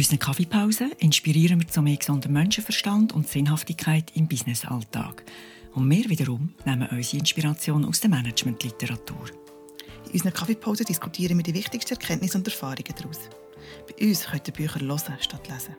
unseren 0.00 0.18
Kaffeepausen 0.18 0.92
inspirieren 0.92 1.60
wir 1.60 1.68
zu 1.68 1.82
mehr 1.82 1.98
gesundem 1.98 2.32
Menschenverstand 2.32 3.12
und 3.12 3.28
Sinnhaftigkeit 3.28 4.10
im 4.16 4.28
Businessalltag. 4.28 5.24
Und 5.74 5.90
wir 5.90 6.08
wiederum 6.08 6.54
nehmen 6.64 6.88
unsere 6.88 7.18
Inspiration 7.18 7.84
aus 7.84 8.00
der 8.00 8.08
Managementliteratur. 8.08 9.26
In 10.06 10.12
unseren 10.12 10.32
Kaffeepausen 10.32 10.86
diskutieren 10.86 11.36
wir 11.36 11.42
die 11.42 11.52
wichtigsten 11.52 11.92
Erkenntnisse 11.92 12.38
und 12.38 12.46
Erfahrungen 12.46 12.94
daraus. 12.96 13.18
Bei 13.86 14.06
uns 14.06 14.24
könnt 14.24 14.48
ihr 14.48 14.54
Bücher 14.54 14.80
hören 14.80 15.18
statt 15.20 15.48
lesen. 15.48 15.76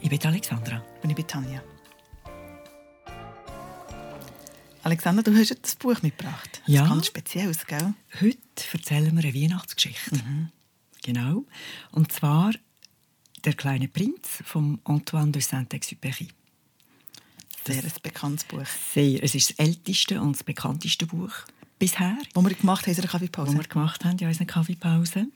Ich 0.00 0.08
bin 0.08 0.24
Alexandra. 0.24 0.82
Und 1.02 1.10
ich 1.10 1.16
bin 1.16 1.26
Tanja. 1.26 1.62
Alexandra, 4.82 5.22
du 5.22 5.36
hast 5.36 5.54
das 5.62 5.76
Buch 5.76 6.00
mitgebracht. 6.00 6.62
Ja. 6.64 6.80
Das 6.80 6.88
ist 6.88 6.94
ganz 6.94 7.06
spezielles, 7.08 7.66
gell? 7.66 7.92
Heute 8.22 8.38
erzählen 8.72 9.14
wir 9.14 9.22
eine 9.22 9.34
Weihnachtsgeschichte. 9.34 10.18
Genau. 11.02 11.44
Und 11.92 12.10
zwar 12.10 12.52
«Der 13.44 13.54
kleine 13.54 13.88
Prinz» 13.88 14.42
von 14.44 14.80
Antoine 14.84 15.32
de 15.32 15.40
Saint-Exupéry. 15.40 16.28
Sehr 17.66 17.84
ein 17.84 17.92
bekanntes 18.02 18.44
Buch. 18.44 18.66
Sehr. 18.94 19.22
Es 19.22 19.34
ist 19.34 19.50
das 19.50 19.58
älteste 19.58 20.20
und 20.20 20.32
das 20.32 20.44
bekannteste 20.44 21.06
Buch 21.06 21.32
bisher, 21.78 22.16
Das 22.34 22.44
wir 22.44 22.54
gemacht 22.54 22.86
haben 22.86 22.92
in 22.92 22.96
unserer 22.96 23.08
Kaffeepause. 23.08 23.56
wir 23.56 23.62
gemacht 23.64 24.04
haben 24.04 24.18
in 24.18 24.26
unserer 24.26 24.46
Kaffeepause. 24.46 25.26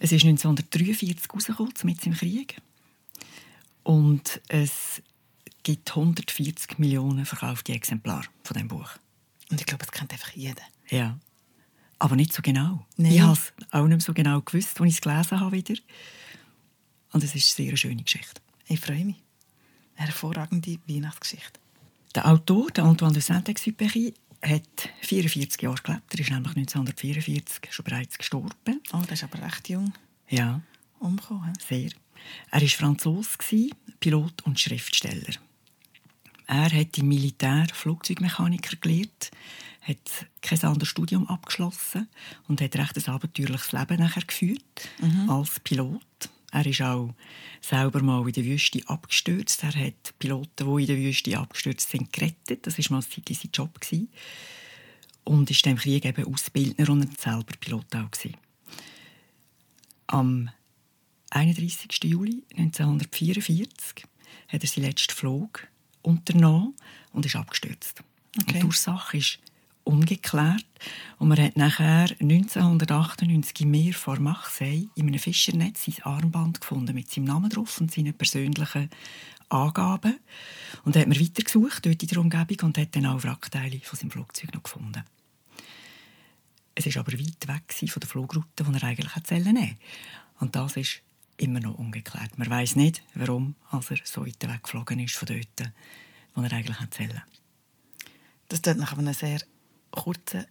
Es 0.00 0.12
ist 0.12 0.24
1943 0.24 1.32
rausgekommen, 1.32 1.72
mit 1.84 2.06
im 2.06 2.14
Krieg. 2.14 2.60
Und 3.82 4.40
es 4.48 5.02
gibt 5.62 5.90
140 5.90 6.78
Millionen 6.78 7.26
verkaufte 7.26 7.72
Exemplare 7.72 8.26
von 8.44 8.56
dem 8.56 8.68
Buch. 8.68 8.90
Und 9.50 9.60
ich 9.60 9.66
glaube, 9.66 9.84
das 9.84 9.92
kennt 9.92 10.12
einfach 10.12 10.32
jeder. 10.32 10.62
Ja. 10.90 11.18
Aber 11.98 12.14
nicht 12.14 12.32
so 12.32 12.42
genau. 12.42 12.86
Nein. 12.96 13.12
Ich 13.12 13.20
habe 13.20 13.32
es 13.32 13.52
auch 13.70 13.86
nicht 13.86 14.02
so 14.02 14.14
genau 14.14 14.40
gewusst, 14.40 14.80
als 14.80 14.88
ich 14.88 14.94
es 14.96 15.00
gelesen 15.00 15.40
habe 15.40 15.52
wieder. 15.56 15.74
Und 17.12 17.24
es 17.24 17.34
ist 17.34 17.58
eine 17.58 17.66
sehr 17.68 17.76
schöne 17.76 18.02
Geschichte. 18.02 18.40
Ich 18.66 18.80
freue 18.80 19.04
mich. 19.04 19.16
Eine 19.96 20.06
hervorragende 20.08 20.78
Weihnachtsgeschichte. 20.86 21.58
Der 22.14 22.26
Autor, 22.28 22.70
der 22.70 22.84
Antoine 22.84 23.12
de 23.14 23.22
Saint-Exupéry, 23.22 24.14
hat 24.42 24.88
44 25.02 25.60
Jahre 25.62 25.82
gelebt. 25.82 26.14
Er 26.14 26.20
ist 26.20 26.30
nämlich 26.30 26.56
1944 26.56 27.72
schon 27.72 27.84
bereits 27.84 28.18
gestorben. 28.18 28.80
Oh, 28.92 28.98
der 29.00 29.12
ist 29.12 29.24
aber 29.24 29.42
recht 29.42 29.68
jung 29.68 29.92
Ja, 30.28 30.60
umgekommen. 31.00 31.52
sehr. 31.66 31.90
Er 32.50 32.60
war 32.60 32.68
Franzose, 32.68 33.36
Pilot 34.00 34.42
und 34.44 34.60
Schriftsteller. 34.60 35.34
Er 36.46 36.70
hat 36.72 36.96
im 36.98 37.08
Militär 37.08 37.66
Flugzeugmechaniker 37.72 38.76
gelernt, 38.76 39.30
hat 39.82 40.26
kein 40.40 40.60
anderes 40.62 40.88
Studium 40.88 41.26
abgeschlossen 41.28 42.08
und 42.46 42.60
hat 42.60 42.76
recht 42.76 42.96
ein 42.96 43.12
abenteuerliches 43.14 43.72
Leben 43.72 43.98
nachher 43.98 44.22
geführt 44.24 44.88
als 45.28 45.60
Pilot. 45.60 46.30
Er 46.50 46.66
ist 46.66 46.80
auch 46.80 47.14
selber 47.60 48.02
mal 48.02 48.26
in 48.26 48.32
der 48.32 48.44
Wüste 48.44 48.80
abgestürzt. 48.86 49.62
Er 49.64 49.74
hat 49.74 50.18
Piloten, 50.18 50.76
die 50.76 50.82
in 50.82 50.86
der 50.86 50.96
Wüste 50.96 51.38
abgestürzt 51.38 51.90
sind, 51.90 52.12
gerettet. 52.12 52.66
Das 52.66 52.78
war 52.78 52.96
mal 52.96 53.02
sein 53.02 53.50
Job. 53.52 53.80
gewesen. 53.80 54.08
Und 55.24 55.50
ist 55.50 55.66
im 55.66 55.76
Krieg 55.76 56.04
eben 56.06 56.32
Ausbildner 56.32 56.88
und 56.88 57.20
selber 57.20 57.54
Pilot 57.60 57.94
auch. 57.94 58.10
gewesen. 58.10 58.36
Am 60.06 60.50
31. 61.30 62.04
Juli 62.04 62.42
1944 62.56 64.06
hat 64.48 64.62
er 64.62 64.68
seinen 64.68 64.84
letzten 64.84 65.14
Flug 65.14 65.68
unternommen 66.00 66.74
und 67.12 67.26
ist 67.26 67.36
abgestürzt. 67.36 68.02
Okay. 68.40 68.54
Und 68.54 68.62
die 68.62 68.64
Ursache 68.64 69.18
ist 69.18 69.38
ungeklärt. 69.88 70.66
Und 71.18 71.28
man 71.28 71.38
hat 71.38 71.56
nachher 71.56 72.08
1998 72.20 73.62
im 73.62 73.70
Meer 73.70 73.94
vor 73.94 74.20
Marseille 74.20 74.88
in 74.94 75.08
einem 75.08 75.18
Fischernetz 75.18 75.86
sein 75.86 76.02
Armband 76.02 76.60
gefunden 76.60 76.94
mit 76.94 77.10
seinem 77.10 77.24
Namen 77.24 77.50
drauf 77.50 77.80
und 77.80 77.90
seinen 77.90 78.14
persönlichen 78.14 78.90
Angaben. 79.48 80.18
Und 80.84 80.94
da 80.94 81.00
hat 81.00 81.08
man 81.08 81.18
weitergesucht 81.18 81.86
dort 81.86 82.02
in 82.02 82.08
der 82.08 82.18
Umgebung 82.18 82.68
und 82.68 82.78
hat 82.78 82.94
dann 82.94 83.06
auch 83.06 83.24
Wrackteile 83.24 83.80
von 83.80 83.98
seinem 83.98 84.10
Flugzeug 84.10 84.54
noch 84.54 84.62
gefunden. 84.62 85.02
Es 86.74 86.86
war 86.94 87.00
aber 87.00 87.12
weit 87.12 87.48
weg 87.48 87.90
von 87.90 88.00
der 88.00 88.08
Flugroute, 88.08 88.64
die 88.64 88.74
er 88.74 88.84
eigentlich 88.84 89.16
hätte 89.16 89.34
nehmen 89.34 89.56
sollen. 89.56 89.76
Und 90.38 90.54
das 90.54 90.76
ist 90.76 91.00
immer 91.38 91.60
noch 91.60 91.78
ungeklärt. 91.78 92.38
Man 92.38 92.50
weiß 92.50 92.76
nicht, 92.76 93.02
warum 93.14 93.54
als 93.70 93.90
er 93.90 93.98
so 94.04 94.26
weit 94.26 94.46
weggeflogen 94.46 95.00
ist 95.00 95.16
von 95.16 95.26
dort, 95.26 95.72
wo 96.34 96.42
er 96.42 96.52
eigentlich 96.52 96.78
hätte 96.78 96.98
sollen. 96.98 97.22
Das 98.48 98.62
tut 98.62 98.76
nach 98.76 98.96
einem 98.96 99.14
sehr 99.14 99.40
kurzen, 99.90 100.44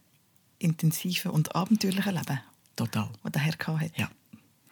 intensiven 0.60 1.32
und 1.32 1.56
abenteuerlichen 1.56 2.14
Leben, 2.16 2.40
Total. 2.76 3.10
das 3.24 3.32
der 3.32 3.42
Herr 3.42 3.54
hatte. 3.80 3.92
Ja, 3.96 4.10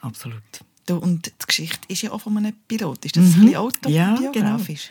absolut. 0.02 0.42
Du, 0.88 0.98
und 0.98 1.28
die 1.28 1.46
Geschichte 1.48 1.80
ist 1.88 2.02
ja 2.03 2.12
auch 2.12 2.20
von 2.22 2.38
einem 2.38 2.53
Pilot. 2.68 3.06
Ist 3.06 3.16
das 3.18 3.24
ein 3.24 3.34
bisschen 3.42 3.56
autobiografisch? 3.56 4.90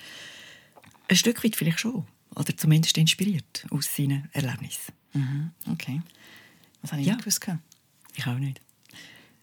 Ein 1.09 1.17
Stück 1.17 1.45
weit 1.45 1.55
vielleicht 1.57 1.81
schon. 1.81 2.05
Oder 2.35 2.57
zumindest 2.57 2.99
inspiriert 2.99 3.65
aus 3.71 3.95
seinen 3.95 4.29
Erlebnissen. 4.33 4.93
Mhm. 5.13 5.51
Okay. 5.71 6.03
Das 6.83 6.91
habe 6.93 7.01
ich 7.03 7.07
Ja. 7.07 7.15
nicht 7.15 7.25
gewusst. 7.25 7.47
Ich 8.17 8.27
auch 8.27 8.39
nicht. 8.39 8.61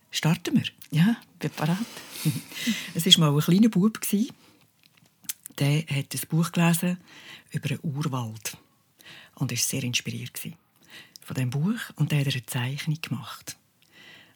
Starten 0.10 0.56
wir. 0.56 0.64
Ja, 0.92 1.16
bin 1.40 1.52
bereit. 1.56 1.78
Es 2.94 3.06
war 3.18 3.32
mal 3.32 3.34
ein 3.38 3.42
kleiner 3.42 3.70
Bub. 3.70 4.00
Der 5.58 5.78
hat 5.80 6.14
ein 6.14 6.28
Buch 6.30 6.52
gelesen 6.52 6.98
über 7.52 7.70
einen 7.70 7.80
Urwald. 7.84 8.58
Und 9.42 9.50
war 9.50 9.58
sehr 9.58 9.84
inspiriert 9.84 10.38
von 10.38 11.34
diesem 11.34 11.50
Buch. 11.50 11.80
Und 11.96 12.12
dann 12.12 12.20
hat 12.20 12.28
er 12.28 12.34
eine 12.34 12.46
Zeichnung 12.46 13.02
gemacht. 13.02 13.58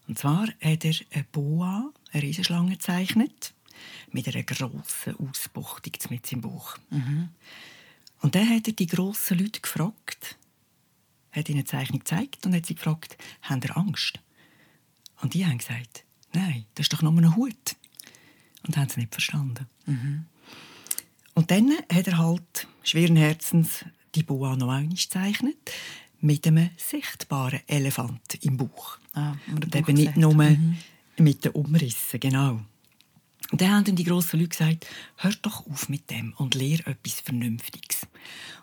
Und 0.07 0.17
zwar 0.17 0.47
hat 0.47 0.83
er 0.83 0.95
eine 1.11 1.23
Boa, 1.31 1.93
eine 2.11 2.23
Riesenschlange, 2.23 2.71
gezeichnet. 2.71 3.53
Mit 4.11 4.27
einer 4.27 4.41
grossen 4.43 5.15
Ausbuchtung 5.17 5.93
mit 6.09 6.25
seinem 6.25 6.41
Buch. 6.41 6.77
Und 8.21 8.33
dann 8.33 8.49
hat 8.49 8.67
er 8.67 8.73
die 8.73 8.87
grossen 8.87 9.37
Leute 9.37 9.61
gefragt, 9.61 10.37
hat 11.31 11.49
ihnen 11.49 11.59
eine 11.59 11.65
Zeichnung 11.65 11.99
gezeigt 11.99 12.45
und 12.45 12.55
hat 12.55 12.65
sie 12.65 12.75
gefragt, 12.75 13.15
haben 13.43 13.61
ihr 13.61 13.77
Angst? 13.77 14.19
Und 15.21 15.35
die 15.35 15.45
haben 15.45 15.59
gesagt, 15.59 16.03
nein, 16.33 16.65
das 16.73 16.85
ist 16.85 16.93
doch 16.93 17.03
nur 17.03 17.11
ein 17.11 17.35
Hut. 17.35 17.75
Und 18.65 18.75
haben 18.77 18.87
es 18.87 18.97
nicht 18.97 19.13
verstanden. 19.13 19.67
Und 21.35 21.51
dann 21.51 21.71
hat 21.93 22.07
er 22.07 22.17
halt 22.17 22.67
schweren 22.81 23.17
Herzens 23.17 23.85
die 24.15 24.23
Boa 24.23 24.55
noch 24.55 24.69
einmal 24.69 24.87
gezeichnet, 24.87 25.57
mit 26.21 26.47
einem 26.47 26.69
sichtbaren 26.77 27.59
Elefant 27.67 28.35
im 28.41 28.57
Bauch. 28.57 28.97
Ah, 29.13 29.33
und 29.47 29.75
eben 29.75 29.93
nicht 29.95 30.17
nur 30.17 30.33
Mhm. 30.33 30.77
mit 31.17 31.45
den 31.45 31.51
Umrissen, 31.51 32.19
genau. 32.19 32.61
Und 33.51 33.61
dann 33.61 33.71
haben 33.71 33.83
dann 33.83 33.95
die 33.95 34.03
grossen 34.03 34.39
Leute 34.39 34.49
gesagt, 34.49 34.87
hört 35.17 35.39
doch 35.43 35.67
auf 35.67 35.87
mit 35.87 36.09
dem 36.09 36.33
und 36.37 36.55
lehr 36.55 36.79
etwas 36.87 37.19
Vernünftiges. 37.21 38.07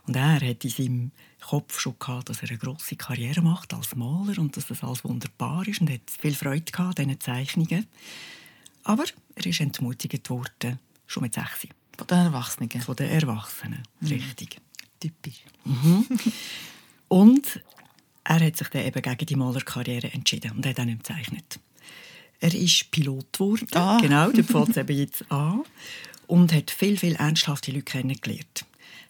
Und 0.07 0.17
er 0.17 0.41
hat 0.41 0.65
in 0.65 0.71
seinem 0.71 1.11
Kopf 1.41 1.79
schon 1.79 1.97
gehabt, 2.01 2.29
dass 2.29 2.43
er 2.43 2.49
eine 2.49 2.59
grosse 2.59 2.97
Karriere 2.97 3.43
macht 3.43 3.73
als 3.75 3.95
Maler 3.95 4.39
und 4.39 4.57
dass 4.57 4.67
das 4.67 4.83
alles 4.83 5.05
wunderbar 5.05 5.67
ist 5.69 5.81
und 5.81 5.89
hat 5.91 6.01
viel 6.21 6.35
Freude 6.35 6.71
gehabt 6.71 6.99
an 6.99 7.07
diesen 7.07 7.21
Zeichnungen. 7.21 7.87
Aber 8.83 9.05
er 9.37 9.47
ist 9.47 9.61
entmutigt 9.61 10.29
worden, 10.31 10.81
schon 11.07 11.23
mit 11.23 11.35
6. 11.35 11.69
Von 11.97 12.07
den 12.09 12.19
Erwachsenen. 12.19 12.71
Von 12.81 12.97
den 12.97 13.09
Erwachsenen, 13.11 13.83
richtig. 14.03 14.61
Typisch. 15.03 15.41
Und 17.09 17.61
er 18.25 18.41
hat 18.41 18.57
sich 18.57 18.69
dann 18.69 18.85
eben 18.87 19.03
gegen 19.03 19.27
die 19.27 19.37
Malerkarriere 19.37 20.13
entschieden 20.13 20.53
und 20.53 20.65
hat 20.67 20.79
auch 20.79 20.85
nicht 20.85 20.99
gezeichnet. 21.05 21.59
Er 22.41 22.55
ist 22.55 22.91
Pilot 22.91 23.33
geworden, 23.33 23.67
Ah. 23.75 23.99
genau, 24.01 24.31
da 24.31 24.43
fängt 24.43 24.71
es 24.71 24.77
eben 24.77 24.97
jetzt 24.97 25.31
an. 25.31 25.63
Und 26.27 26.53
hat 26.53 26.71
viel, 26.71 26.97
viel 26.97 27.15
ernsthafte 27.17 27.73
Leute 27.73 27.85
kennengelernt. 27.85 28.65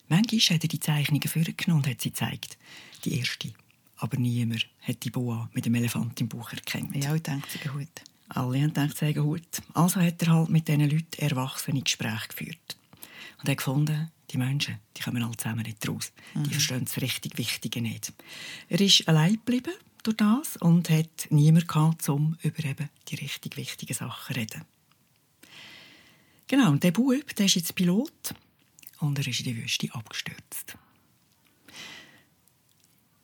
Manchmal 0.09 0.41
hat 0.57 0.65
er 0.65 0.69
die 0.69 0.81
Zeichnungen 0.81 1.29
vorgenommen 1.29 1.83
und 1.85 1.89
hat 1.91 2.01
sie 2.01 2.11
gezeigt. 2.11 2.59
Die 3.05 3.19
erste. 3.19 3.53
Aber 3.99 4.17
niemand 4.19 4.67
hat 4.83 5.05
die 5.05 5.11
Boa 5.11 5.49
mit 5.53 5.65
dem 5.65 5.75
Elefant 5.77 6.21
im 6.21 6.29
Buch 6.29 6.53
erkannt. 6.53 6.97
Ja, 7.05 7.15
ich 7.15 7.23
denke, 7.23 7.47
sie 7.51 7.69
gut. 7.69 7.89
Alle 8.29 8.59
haben 8.61 8.75
gedacht, 8.75 8.99
sie 8.99 9.15
gut. 9.15 9.47
Also 9.75 10.01
hat 10.01 10.21
er 10.23 10.33
halt 10.33 10.49
mit 10.49 10.67
diesen 10.67 10.89
Leuten 10.91 11.19
erwachsene 11.19 11.83
Gespräche 11.83 12.29
geführt. 12.29 12.77
Und 13.39 13.49
er 13.49 13.53
hat 13.53 13.59
gefunden, 13.59 14.11
die 14.33 14.39
Menschen, 14.39 14.79
die 14.97 15.03
kommen 15.03 15.23
alle 15.23 15.37
zusammen 15.37 15.63
nicht 15.63 15.87
raus. 15.89 16.13
Die 16.35 16.51
verstehen 16.51 16.85
das 16.85 17.01
richtig 17.01 17.37
Wichtige 17.39 17.83
nicht. 17.83 18.13
Er 18.69 18.81
ist 18.81 19.07
allein 19.09 19.35
geblieben 19.35 19.75
durch 20.03 20.17
das 20.17 20.57
und 20.57 20.91
hat 20.91 21.29
niemanden 21.31 21.69
gehabt, 21.69 22.09
um 22.09 22.37
über 22.43 22.65
eben 22.65 22.89
die 23.09 23.17
richtig 23.17 23.57
wichtigen 23.57 23.95
Sachen 23.95 24.35
zu 24.35 24.41
reden. 24.41 24.65
Genau, 26.49 26.71
und 26.71 26.83
der 26.83 26.91
Bub, 26.91 27.35
der 27.37 27.47
ist 27.47 27.55
jetzt 27.55 27.75
Pilot 27.75 28.35
und 29.01 29.19
er 29.19 29.27
ist 29.27 29.41
in 29.41 29.47
der 29.47 29.57
Wüste 29.57 29.89
abgestürzt. 29.95 30.77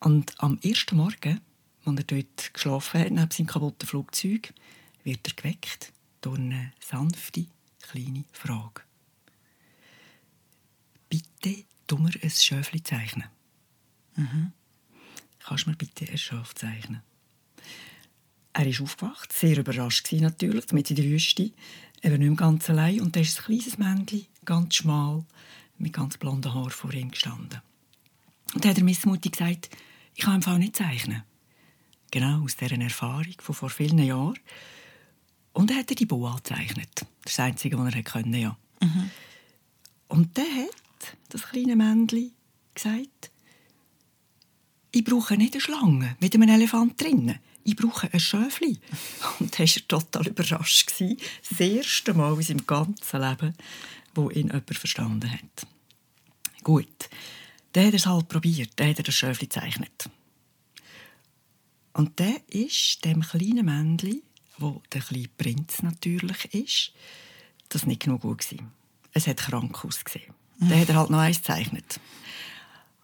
Und 0.01 0.33
am 0.41 0.59
ersten 0.63 0.97
Morgen, 0.97 1.41
als 1.85 1.97
er 1.97 2.05
dort 2.05 2.55
geschlafen 2.55 3.01
hat, 3.01 3.11
neben 3.11 3.31
seinem 3.31 3.47
kaputten 3.47 3.89
Flugzeug, 3.89 4.55
wird 5.05 5.27
er 5.27 5.35
geweckt 5.35 5.93
durch 6.21 6.39
eine 6.39 6.73
sanfte, 6.81 7.47
kleine 7.81 8.25
Frage. 8.33 8.83
Bitte 11.09 11.65
tu 11.87 11.97
mir 11.97 12.13
ein 12.23 12.31
Schöfli 12.31 12.83
zeichnen. 12.83 13.29
Kannst 15.39 15.67
du 15.67 15.71
mir 15.71 15.77
bitte 15.77 16.11
ein 16.11 16.19
Schaf 16.19 16.55
zeichnen? 16.55 17.03
Er 18.53 18.67
ist 18.67 18.81
aufgewacht, 18.81 19.33
sehr 19.33 19.57
überrascht 19.57 20.05
gewesen 20.05 20.25
natürlich, 20.25 20.73
mit 20.73 20.91
in 20.91 20.97
der 20.97 21.05
Wüste. 21.05 21.53
Eben 22.03 22.19
nicht 22.19 22.29
mehr 22.29 22.37
ganz 22.37 22.69
allein. 22.71 23.01
Und 23.01 23.15
da 23.15 23.21
ist 23.21 23.39
ein 23.39 23.45
kleines 23.45 23.79
Männchen, 23.79 24.27
ganz 24.45 24.75
schmal, 24.75 25.25
mit 25.79 25.93
ganz 25.93 26.19
blonden 26.19 26.53
Haaren 26.53 26.71
vor 26.71 26.93
ihm 26.93 27.11
gestanden. 27.11 27.61
Und 28.55 28.65
dann 28.65 28.71
hat 28.71 28.79
er 28.79 28.85
Missmutig 28.85 29.33
gesagt, 29.33 29.71
ich 30.15 30.25
kann 30.25 30.37
im 30.37 30.43
Fall 30.43 30.59
nicht 30.59 30.77
zeichnen. 30.77 31.23
Genau, 32.11 32.43
aus 32.43 32.57
dieser 32.57 32.81
Erfahrung 32.81 33.35
von 33.39 33.55
vor 33.55 33.71
vielen 33.71 33.99
Jahren. 33.99 34.39
Und 35.53 35.71
dann 35.71 35.79
hat 35.79 35.91
er 35.91 35.97
die 35.97 36.07
Boa 36.07 36.37
gezeichnet. 36.37 36.91
Das 36.95 37.07
das 37.25 37.41
Einzige, 37.41 37.79
was 37.79 37.95
er 37.95 38.03
konnte, 38.03 38.39
ja. 38.39 38.57
Mhm. 38.83 39.11
Und 40.09 40.37
dann 40.39 40.47
hat 40.47 40.88
das 41.29 41.43
kleine 41.49 41.77
Männchen 41.77 42.33
gesagt, 42.75 43.31
ich 44.91 45.05
brauche 45.05 45.37
nicht 45.37 45.55
eine 45.55 45.61
Schlange 45.61 46.17
mit 46.21 46.35
einem 46.35 46.49
Elefant 46.49 47.01
drinnen. 47.01 47.39
Ich 47.65 47.77
brauche 47.77 48.13
ein 48.13 48.21
Schöfli. 48.21 48.79
Und 49.39 49.55
da 49.55 49.59
war 49.59 49.89
total 49.89 50.29
überrascht. 50.29 50.91
Das 51.51 51.61
erste 51.61 52.15
Mal 52.15 52.35
in 52.35 52.43
seinem 52.43 52.67
ganzen 52.67 53.21
Leben, 53.21 53.55
wo 54.15 54.31
ihn 54.31 54.47
jemand 54.47 54.75
verstanden 54.75 55.31
hat. 55.31 55.67
Gut, 56.65 57.11
dann 57.73 57.89
hat 57.89 57.95
es 57.95 58.07
halt 58.07 58.29
probiert. 58.29 58.71
Dann 58.77 58.89
hat 58.89 59.07
das 59.07 59.15
Schöfli 59.15 59.47
gezeichnet. 59.47 60.09
Und 61.93 62.19
der 62.19 62.41
ist 62.49 63.05
dem 63.05 63.21
kleinen 63.21 63.67
Männchen, 63.67 64.23
wo 64.57 64.83
der 64.93 65.03
kleine 65.03 65.29
Prinz 65.37 65.83
natürlich 65.83 66.55
ist, 66.55 66.93
das 67.69 67.87
nicht 67.87 68.03
genug 68.03 68.23
gut. 68.23 68.47
Es 69.13 69.27
hat 69.27 69.39
krank 69.39 69.85
ausgesehen. 69.85 70.38
Dann 70.59 70.81
hat 70.81 70.89
er 70.89 70.97
halt 70.97 71.11
noch 71.11 71.19
eins 71.19 71.39
gezeichnet. 71.39 72.01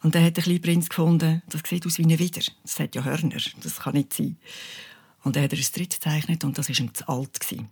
Und 0.02 0.14
dann 0.14 0.24
hat 0.24 0.36
der 0.36 0.44
kleine 0.44 0.60
Prinz 0.60 0.88
gefunden, 0.88 1.42
das 1.48 1.62
sieht 1.66 1.86
aus 1.86 1.98
wie 1.98 2.02
ein 2.02 2.18
Wider. 2.18 2.42
Das 2.62 2.78
hat 2.78 2.94
ja 2.94 3.04
Hörner, 3.04 3.40
das 3.62 3.80
kann 3.80 3.94
nicht 3.94 4.12
sein. 4.12 4.36
Und 5.22 5.36
dann 5.36 5.44
hat 5.44 5.52
er 5.52 5.58
ein 5.58 5.64
drittes 5.64 5.98
gezeichnet 5.98 6.44
und 6.44 6.58
das 6.58 6.68
war 6.68 6.78
ihm 6.78 6.92
zu 6.92 7.08
alt. 7.08 7.40
Gewesen. 7.40 7.68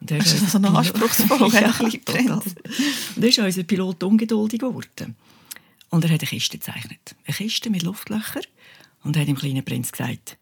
Und 0.00 0.10
das 0.10 0.32
ist 0.32 0.50
so 0.50 0.58
noch 0.58 0.74
anspruchsvoll, 0.74 1.52
ja, 1.54 1.72
total. 1.72 2.32
Und 2.32 2.56
dann 3.16 3.24
ist 3.24 3.38
unser 3.38 3.62
Pilot 3.62 4.02
ungeduldig 4.02 4.60
geworden. 4.60 5.16
Und 5.88 6.04
er 6.04 6.10
hat 6.10 6.20
eine 6.20 6.28
Kiste 6.28 6.58
gezeichnet. 6.58 7.16
Eine 7.24 7.36
Kiste 7.36 7.70
mit 7.70 7.82
Luftlöchern. 7.82 8.42
Und 9.02 9.16
hat 9.16 9.28
dem 9.28 9.36
kleinen 9.36 9.64
Prinz 9.64 9.92
gesagt, 9.92 10.36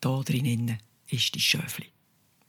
da 0.00 0.20
drinnen 0.20 0.78
ist 1.08 1.34
die 1.34 1.40
Schöfli. 1.40 1.86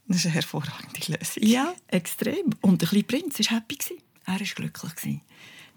Das 0.07 0.17
ist 0.17 0.25
eine 0.25 0.35
hervorragende 0.35 0.99
Lösung. 1.07 1.43
Ja, 1.43 1.73
extrem. 1.87 2.53
Und 2.61 2.81
der 2.81 2.89
kleine 2.89 3.05
Prinz 3.05 3.39
war 3.39 3.57
happy. 3.57 3.77
Er 4.25 4.39
war 4.39 4.39
glücklich 4.39 5.19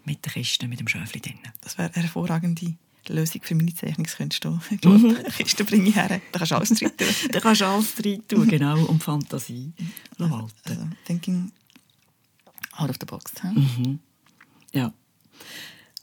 mit 0.05 0.25
der 0.25 0.33
Kiste, 0.33 0.67
mit 0.67 0.79
dem 0.79 0.87
Schöfli 0.87 1.19
drin. 1.19 1.39
Das 1.61 1.77
wäre 1.77 1.91
eine 1.93 2.03
hervorragende 2.03 2.75
Lösung 3.09 3.41
für 3.43 3.55
meine 3.55 3.73
Zeichnungskünste. 3.73 4.59
Ich 4.71 4.81
glaube, 4.81 4.97
mhm. 4.97 5.17
die 5.25 5.43
Kiste 5.43 5.63
bringe 5.65 5.89
ich 5.89 5.95
her. 5.95 6.21
Da 6.31 6.39
kannst 6.39 6.51
du 6.51 6.55
alles 6.55 6.69
drin 6.69 6.91
tun. 6.97 7.07
da 7.31 7.39
kannst 7.39 7.61
du 7.61 7.65
alles 7.65 7.95
drin 7.95 8.23
tun, 8.27 8.47
genau. 8.47 8.85
Und 8.85 9.03
Fantasie 9.03 9.73
also, 10.17 10.49
also, 10.63 10.87
thinking 11.05 11.51
out 12.73 12.89
of 12.89 12.95
the 12.99 13.05
box. 13.05 13.33
Mhm. 13.43 13.99
Ja. 14.73 14.93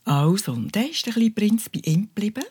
Also, 0.04 0.54
dann 0.54 0.90
ist 0.90 1.06
der 1.06 1.14
kleine 1.14 1.30
Prinz 1.30 1.68
bei 1.68 1.80
ihm 1.84 2.02
geblieben. 2.02 2.44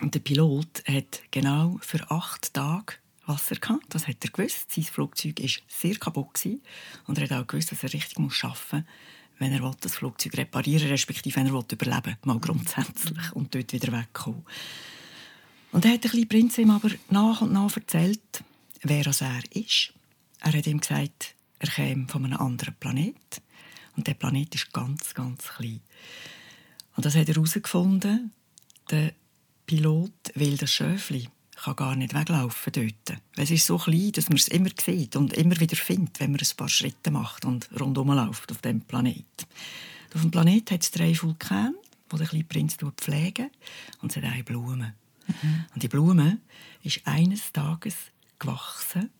Und 0.00 0.14
der 0.14 0.20
Pilot 0.20 0.82
hat 0.86 1.22
genau 1.30 1.78
für 1.80 2.10
acht 2.10 2.52
Tage 2.52 2.94
Wasser 3.26 3.56
gehabt. 3.56 3.86
Das 3.88 4.06
hat 4.06 4.16
er 4.22 4.30
gewusst. 4.30 4.72
Sein 4.72 4.84
Flugzeug 4.84 5.40
war 5.40 5.50
sehr 5.68 5.96
kaputt. 5.96 6.34
Gewesen. 6.34 6.62
Und 7.06 7.18
er 7.18 7.24
hat 7.24 7.32
auch 7.32 7.46
gewusst, 7.46 7.72
dass 7.72 7.82
er 7.82 7.92
richtig 7.92 8.18
muss 8.18 8.42
arbeiten 8.42 8.76
muss, 8.76 8.84
wenn 9.38 9.52
er 9.52 9.74
das 9.80 9.96
Flugzeug 9.96 10.36
reparieren 10.36 10.84
will, 10.84 10.92
respektive 10.92 11.36
wenn 11.36 11.46
er 11.46 11.52
überleben 11.52 12.06
will, 12.06 12.16
mal 12.24 12.38
grundsätzlich, 12.38 13.32
und 13.32 13.54
dort 13.54 13.72
wieder 13.72 13.92
wegkommen. 13.92 14.44
Und 15.72 15.84
dann 15.84 15.92
hat 15.92 16.04
der 16.04 16.10
kleine 16.10 16.26
Prinz 16.26 16.56
ihm 16.58 16.70
aber 16.70 16.90
nach 17.10 17.40
und 17.40 17.52
nach 17.52 17.76
erzählt, 17.76 18.44
wer 18.82 19.04
er 19.04 19.56
ist. 19.56 19.92
Er 20.40 20.52
hat 20.52 20.66
ihm 20.66 20.80
gesagt, 20.80 21.34
er 21.58 21.68
käme 21.68 22.06
von 22.06 22.24
einem 22.24 22.38
anderen 22.38 22.74
Planet. 22.78 23.42
Und 23.96 24.06
der 24.06 24.14
Planet 24.14 24.54
ist 24.54 24.72
ganz, 24.72 25.14
ganz 25.14 25.48
klein. 25.48 25.80
Und 26.96 27.04
das 27.04 27.16
hat 27.16 27.28
er 27.28 27.34
herausgefunden. 27.34 28.32
Der 28.90 29.12
Pilot 29.66 30.12
will 30.34 30.56
das 30.56 30.72
Schöfli 30.72 31.28
kann 31.64 31.76
gar 31.76 31.96
nicht 31.96 32.14
weglaufen 32.14 32.72
dort. 32.72 33.20
Es 33.36 33.50
ist 33.50 33.66
so 33.66 33.78
klein, 33.78 34.12
dass 34.12 34.28
man 34.28 34.36
es 34.36 34.48
immer 34.48 34.70
sieht 34.78 35.16
und 35.16 35.32
immer 35.32 35.58
wieder 35.58 35.76
findet, 35.76 36.20
wenn 36.20 36.32
man 36.32 36.40
ein 36.40 36.56
paar 36.56 36.68
Schritte 36.68 37.10
macht 37.10 37.44
und 37.44 37.68
rundum 37.80 38.08
läuft 38.12 38.50
auf 38.50 38.60
dem 38.60 38.82
Planet. 38.82 39.46
Auf 40.14 40.20
dem 40.20 40.30
Planet 40.30 40.70
hat 40.70 40.82
es 40.82 40.90
drei 40.90 41.16
Vulkane, 41.20 41.74
die 42.12 42.16
der 42.16 42.26
kleine 42.26 42.44
Prinz 42.44 42.76
pflegen 42.96 43.50
und 44.02 44.10
es 44.10 44.16
hat 44.16 44.24
eine 44.24 44.44
Blume. 44.44 44.94
Mhm. 45.26 45.64
Und 45.74 45.82
die 45.82 45.88
Blume 45.88 46.38
ist 46.82 47.00
eines 47.06 47.50
Tages 47.52 47.96
gewachsen 48.38 49.10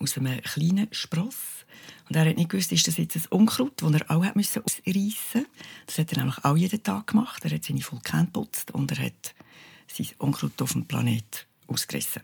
aus 0.00 0.18
einem 0.18 0.40
kleinen 0.42 0.88
Spross. 0.92 1.64
Und 2.08 2.16
er 2.16 2.28
hat 2.28 2.36
nicht 2.36 2.50
gewusst, 2.50 2.72
ist 2.72 2.86
das 2.88 2.96
jetzt 2.96 3.16
ein 3.16 3.26
Unkraut, 3.30 3.82
das 3.82 3.92
er 3.92 4.10
auch 4.10 4.24
ausreißen 4.24 4.62
musste. 4.64 5.46
Das 5.86 5.98
hat 5.98 6.12
er 6.12 6.18
nämlich 6.18 6.44
auch 6.44 6.56
jeden 6.56 6.82
Tag 6.82 7.08
gemacht. 7.08 7.44
Er 7.44 7.52
hat 7.52 7.64
seine 7.64 7.80
Vulkan 7.80 8.26
geputzt 8.26 8.70
und 8.72 8.90
er 8.92 9.06
hat 9.06 9.34
sein 9.92 10.08
Unkraut 10.18 10.60
auf 10.62 10.72
dem 10.72 10.86
Planet 10.86 11.46
ausgerissen. 11.66 12.22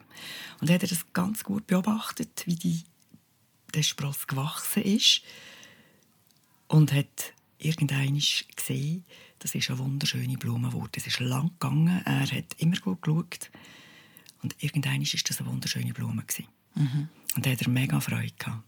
Und 0.61 0.70
er 0.70 0.75
hat 0.75 0.82
das 0.82 1.12
ganz 1.12 1.44
gut 1.44 1.66
beobachtet, 1.66 2.43
wie 2.46 2.56
die, 2.56 2.84
der 3.75 3.82
Spross 3.82 4.26
gewachsen 4.26 4.82
ist 4.82 5.22
und 6.69 6.93
hat 6.93 7.34
irgendwann 7.58 8.20
gesehen, 8.56 9.05
das 9.38 9.55
ist 9.55 9.70
eine 9.70 9.78
wunderschöne 9.78 10.38
Blume 10.38 10.69
geworden. 10.69 10.93
Es 10.96 11.06
ist 11.06 11.20
lang 11.20 11.50
gegangen, 11.58 12.02
er 12.05 12.31
hat 12.31 12.55
immer 12.58 12.76
gut 12.76 13.02
geschaut 13.02 13.50
und 14.43 14.55
irgendwann 14.62 15.00
war 15.00 15.20
das 15.26 15.40
eine 15.40 15.50
wunderschöne 15.50 15.93
Blume. 15.93 16.25
Mhm. 16.75 17.08
Und 17.37 17.46
da 17.46 17.50
hat 17.50 17.62
er 17.62 17.69
mega 17.69 18.00
Freude 18.00 18.32
gehabt. 18.38 18.62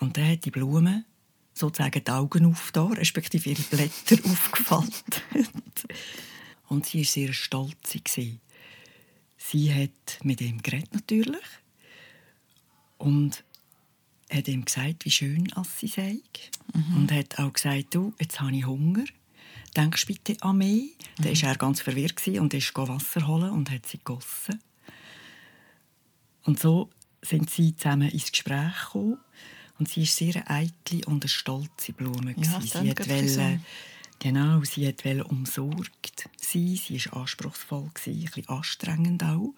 Und 0.00 0.16
dann 0.16 0.28
hat 0.28 0.44
die 0.44 0.50
Blume 0.50 1.04
sozusagen 1.54 2.02
die 2.04 2.10
Augen 2.10 2.46
aufgetan, 2.46 2.92
respektive 2.94 3.50
ihre 3.50 3.62
Blätter 3.62 4.18
aufgefaltet. 4.24 5.22
Und 6.68 6.86
sie 6.86 6.98
war 6.98 7.04
sehr 7.04 7.32
stolz. 7.32 7.98
Sie 9.36 9.74
hat 9.74 10.24
mit 10.24 10.40
ihm 10.40 10.62
geredet 10.62 10.92
natürlich 10.94 11.44
und 12.98 13.44
hat 14.30 14.48
ihm 14.48 14.64
gesagt, 14.64 15.04
wie 15.04 15.10
schön 15.10 15.52
sie 15.78 15.86
sei. 15.86 16.18
Mhm. 16.72 16.96
Und 16.96 17.12
hat 17.12 17.38
auch 17.38 17.52
gesagt, 17.52 17.94
du, 17.94 18.14
jetzt 18.18 18.40
habe 18.40 18.56
ich 18.56 18.66
Hunger. 18.66 19.04
Denkst 19.76 20.06
bitte 20.06 20.36
an 20.40 20.58
mich. 20.58 20.96
Mhm. 21.18 21.24
Dann 21.24 21.42
war 21.42 21.48
er 21.50 21.56
ganz 21.56 21.80
verwirrt 21.80 22.26
und 22.26 22.54
ist 22.54 22.74
Wasser 22.76 23.26
holen 23.26 23.50
und 23.50 23.70
hat 23.70 23.86
sie 23.86 23.98
gegossen. 23.98 24.60
Und 26.44 26.58
so 26.60 26.90
sind 27.22 27.50
sie 27.50 27.76
zusammen 27.76 28.10
ins 28.10 28.30
Gespräch 28.30 28.84
gekommen. 28.84 29.18
Und 29.78 29.88
sie 29.88 30.02
war 30.02 30.06
sehr 30.06 30.50
eitle 30.50 31.04
und 31.06 31.24
eine 31.24 31.28
stolze 31.28 31.92
Blume. 31.92 32.34
Ja, 32.36 32.60
sie 32.60 32.74
wollte 32.74 33.60
Genau, 34.18 34.62
sie 34.64 34.86
wollte 34.86 35.24
umsorgt 35.24 36.28
sein, 36.40 36.76
sie 36.76 37.04
war 37.06 37.22
anspruchsvoll, 37.22 37.84
ein 37.84 37.90
bisschen 37.92 38.48
anstrengend 38.48 39.22
auch. 39.22 39.54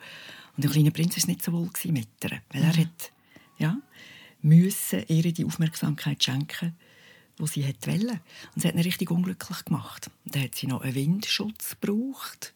Und 0.57 0.65
der 0.65 0.71
kleine 0.71 0.91
Prinz 0.91 1.17
war 1.17 1.27
nicht 1.27 1.43
so 1.43 1.53
wohl 1.53 1.71
mit 1.93 2.09
ihr, 2.25 2.41
weil 2.51 2.63
er 2.63 2.73
mhm. 2.73 2.81
hat, 2.81 3.13
ja, 3.59 3.79
müssen 4.43 5.05
ihr 5.09 5.33
die 5.33 5.45
Aufmerksamkeit 5.45 6.23
schenken, 6.23 6.77
die 7.39 7.47
sie 7.47 7.65
wollte. 7.87 8.21
Und 8.55 8.63
sie 8.63 8.69
hat 8.69 8.75
ihn 8.75 8.81
richtig 8.81 9.11
unglücklich 9.11 9.65
gemacht. 9.65 10.11
dann 10.25 10.43
hat 10.45 10.55
sie 10.55 10.67
noch 10.67 10.81
einen 10.81 10.95
Windschutz 10.95 11.77
gebraucht. 11.81 12.55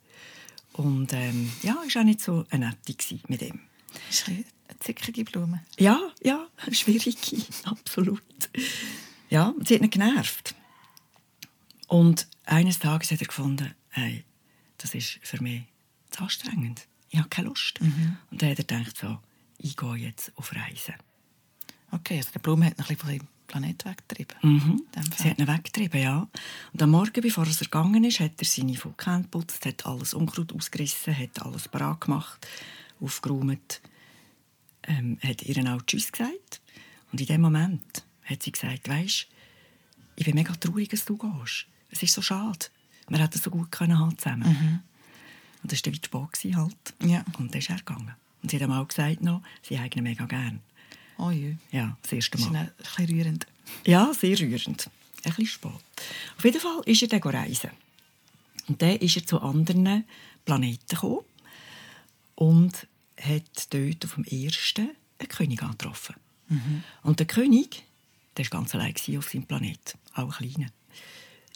Und 0.72 1.12
ähm, 1.12 1.52
ja, 1.62 1.76
war 1.94 2.02
auch 2.02 2.04
nicht 2.04 2.20
so 2.20 2.46
eine 2.50 2.70
nette 2.86 3.18
mit 3.28 3.42
ihm. 3.42 3.60
Ist 4.08 4.28
eine 4.28 4.44
zickige 4.78 5.24
Blume. 5.24 5.64
Ja, 5.78 6.00
ja, 6.22 6.46
schwierige, 6.72 7.42
absolut. 7.64 8.22
Ja, 9.28 9.54
sie 9.64 9.74
hat 9.74 9.82
ihn 9.82 9.90
genervt. 9.90 10.54
Und 11.90 12.28
eines 12.44 12.78
Tages 12.78 13.10
hat 13.10 13.20
er 13.20 13.26
gefunden, 13.26 13.74
hey, 13.88 14.24
das 14.78 14.94
ist 14.94 15.18
für 15.22 15.42
mich 15.42 15.64
zu 16.10 16.22
anstrengend. 16.22 16.86
Ich 17.08 17.18
habe 17.18 17.28
keine 17.28 17.48
Lust. 17.48 17.80
Mhm. 17.80 18.16
Und 18.30 18.40
dann 18.40 18.50
hat 18.50 18.58
er 18.58 18.64
gedacht, 18.64 18.96
so, 18.96 19.18
ich 19.58 19.76
gehe 19.76 19.96
jetzt 19.96 20.30
auf 20.36 20.54
Reisen. 20.54 20.94
Okay, 21.90 22.18
also 22.18 22.30
der 22.30 22.38
Blume 22.38 22.66
hat 22.66 22.78
noch 22.78 22.88
ein 22.88 22.96
bisschen 22.96 23.26
Planet 23.48 23.84
weggetrieben. 23.84 24.36
Mhm. 24.40 24.82
Sie 25.18 25.28
hat 25.28 25.40
ihn 25.40 25.48
weggetrieben, 25.48 26.00
ja. 26.00 26.28
Und 26.72 26.80
am 26.80 26.90
Morgen, 26.90 27.20
bevor 27.22 27.44
er 27.44 27.52
gegangen 27.52 28.04
ist, 28.04 28.20
hat 28.20 28.38
er 28.38 28.44
seine 28.44 28.84
Vulkan 28.84 29.22
geputzt, 29.22 29.66
hat 29.66 29.84
alles 29.84 30.14
Unkraut 30.14 30.52
ausgerissen, 30.52 31.18
hat 31.18 31.42
alles 31.42 31.66
parat 31.66 32.02
gemacht, 32.02 32.46
aufgeräumt, 33.00 33.80
ähm, 34.84 35.18
hat 35.24 35.42
ihr 35.42 35.74
auch 35.74 35.82
Tschüss 35.82 36.12
gesagt. 36.12 36.60
Und 37.10 37.20
in 37.20 37.26
dem 37.26 37.40
Moment 37.40 38.04
hat 38.22 38.44
sie 38.44 38.52
gesagt, 38.52 38.88
weisst, 38.88 39.26
ich 40.14 40.24
bin 40.24 40.36
mega 40.36 40.54
traurig, 40.54 40.88
dass 40.88 41.04
du 41.04 41.16
gehst 41.16 41.66
es 41.90 42.02
ist 42.02 42.14
so 42.14 42.22
schade. 42.22 42.66
Wir 43.08 43.18
hätten 43.18 43.38
so 43.38 43.50
gut 43.50 43.72
können 43.72 43.98
haben 43.98 44.16
zusammen. 44.16 44.48
Mhm. 44.48 44.80
Und 45.62 45.72
das 45.72 45.84
war 45.84 45.92
der 45.92 46.00
Sport 46.04 46.38
halt. 46.44 46.94
Ja. 47.02 47.24
Und 47.38 47.52
dann 47.52 47.58
ist 47.58 47.70
er 47.70 47.76
gegangen. 47.76 48.14
Und 48.42 48.50
sie 48.50 48.62
hat 48.62 48.70
auch 48.70 48.88
gesagt, 48.88 49.20
noch, 49.22 49.42
sie 49.62 49.78
haben 49.78 49.90
ihn 49.94 50.02
mega 50.02 50.24
gern. 50.26 50.60
Oh 51.18 51.30
je. 51.30 51.56
Ja, 51.70 51.96
das 52.02 52.12
erste 52.12 52.38
Mal. 52.38 52.72
Das 52.78 52.88
ist 52.88 52.98
ein 52.98 53.06
bisschen 53.06 53.20
rührend. 53.20 53.46
Ja, 53.86 54.12
sehr 54.14 54.38
rührend. 54.38 54.90
Ein 55.24 55.32
bisschen 55.34 55.46
spät. 55.46 55.72
Auf 56.38 56.44
jeden 56.44 56.60
Fall 56.60 56.80
ist 56.86 57.02
er 57.02 57.08
dann 57.08 57.20
reisen. 57.20 57.70
Und 58.68 58.80
dann 58.80 58.96
ist 58.96 59.16
er 59.16 59.26
zu 59.26 59.40
anderen 59.40 60.04
Planeten 60.44 60.86
gekommen 60.88 61.24
und 62.36 62.86
hat 63.20 63.74
dort 63.74 64.04
auf 64.04 64.14
dem 64.14 64.24
ersten 64.24 64.90
einen 65.18 65.28
König 65.28 65.62
angetroffen. 65.62 66.14
Und 67.02 67.18
der 67.20 67.26
König, 67.26 67.84
der 68.36 68.44
war 68.46 68.60
ganz 68.60 68.74
allein 68.74 68.94
auf 69.18 69.28
seinem 69.28 69.44
Planet, 69.44 69.96
auch 70.14 70.38
kleiner, 70.38 70.68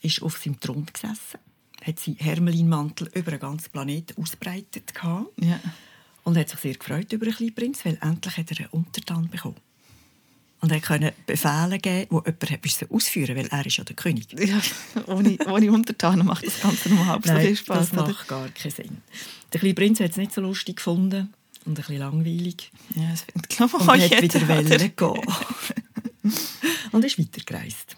ist 0.05 0.23
auf 0.23 0.39
seinem 0.39 0.61
Thron 0.61 0.87
gesessen, 0.93 1.39
hat 1.85 1.99
seinen 1.99 2.17
Hermelinmantel 2.17 3.11
über 3.15 3.31
den 3.33 3.41
ganzen 3.41 3.71
Planeten 3.71 4.21
ausbreitet 4.21 4.93
Ja. 5.41 5.61
und 6.25 6.37
hat 6.37 6.49
sich 6.49 6.61
sehr 6.61 6.75
gefreut 6.75 7.13
über 7.13 7.25
den 7.27 7.35
kleinen 7.35 7.55
Prinz, 7.55 7.85
weil 7.85 7.99
endlich 8.01 8.37
hat 8.37 8.51
er 8.53 8.59
einen 8.61 8.69
Untertan 8.71 9.29
bekommen. 9.29 9.57
Und 10.61 10.73
er 10.73 10.81
konnte 10.81 11.13
Befehle 11.27 11.79
geben, 11.79 12.09
die 12.09 12.31
jemand 12.31 12.65
müssen 12.65 12.91
ausführen 12.91 13.37
musste, 13.37 13.53
weil 13.53 13.59
er 13.61 13.67
ist 13.67 13.77
ja 13.77 13.85
der 13.85 13.97
König. 13.97 14.33
ja. 14.39 14.61
Ohne, 15.07 15.37
ohne 15.47 15.71
Untertanen 15.71 16.27
macht 16.27 16.47
das 16.47 16.59
Ganze 16.61 17.07
halb 17.07 17.27
so 17.27 17.37
viel 17.37 17.57
Spaß. 17.57 17.91
das 17.91 17.93
macht 17.93 18.29
gar 18.29 18.49
keinen 18.49 18.71
Sinn. 18.73 19.03
Der 19.53 19.61
kleine 19.61 19.75
Prinz 19.75 20.01
hat 20.01 20.13
es 20.13 20.17
nicht 20.17 20.33
so 20.33 20.41
lustig 20.41 20.77
gefunden 20.77 21.35
und 21.67 21.73
ein 21.73 21.75
bisschen 21.75 21.99
langweilig. 21.99 22.71
Ja, 22.95 23.11
das 23.11 23.27
glaube 23.49 23.73
ich, 23.77 23.81
Und 23.83 23.91
auch 23.91 23.95
hat 24.11 24.23
wieder 24.23 24.37
oder? 24.37 24.49
Wellen 24.49 24.93
gehen. 24.97 26.33
und 26.93 27.05
ist 27.05 27.19
weitergereist. 27.19 27.97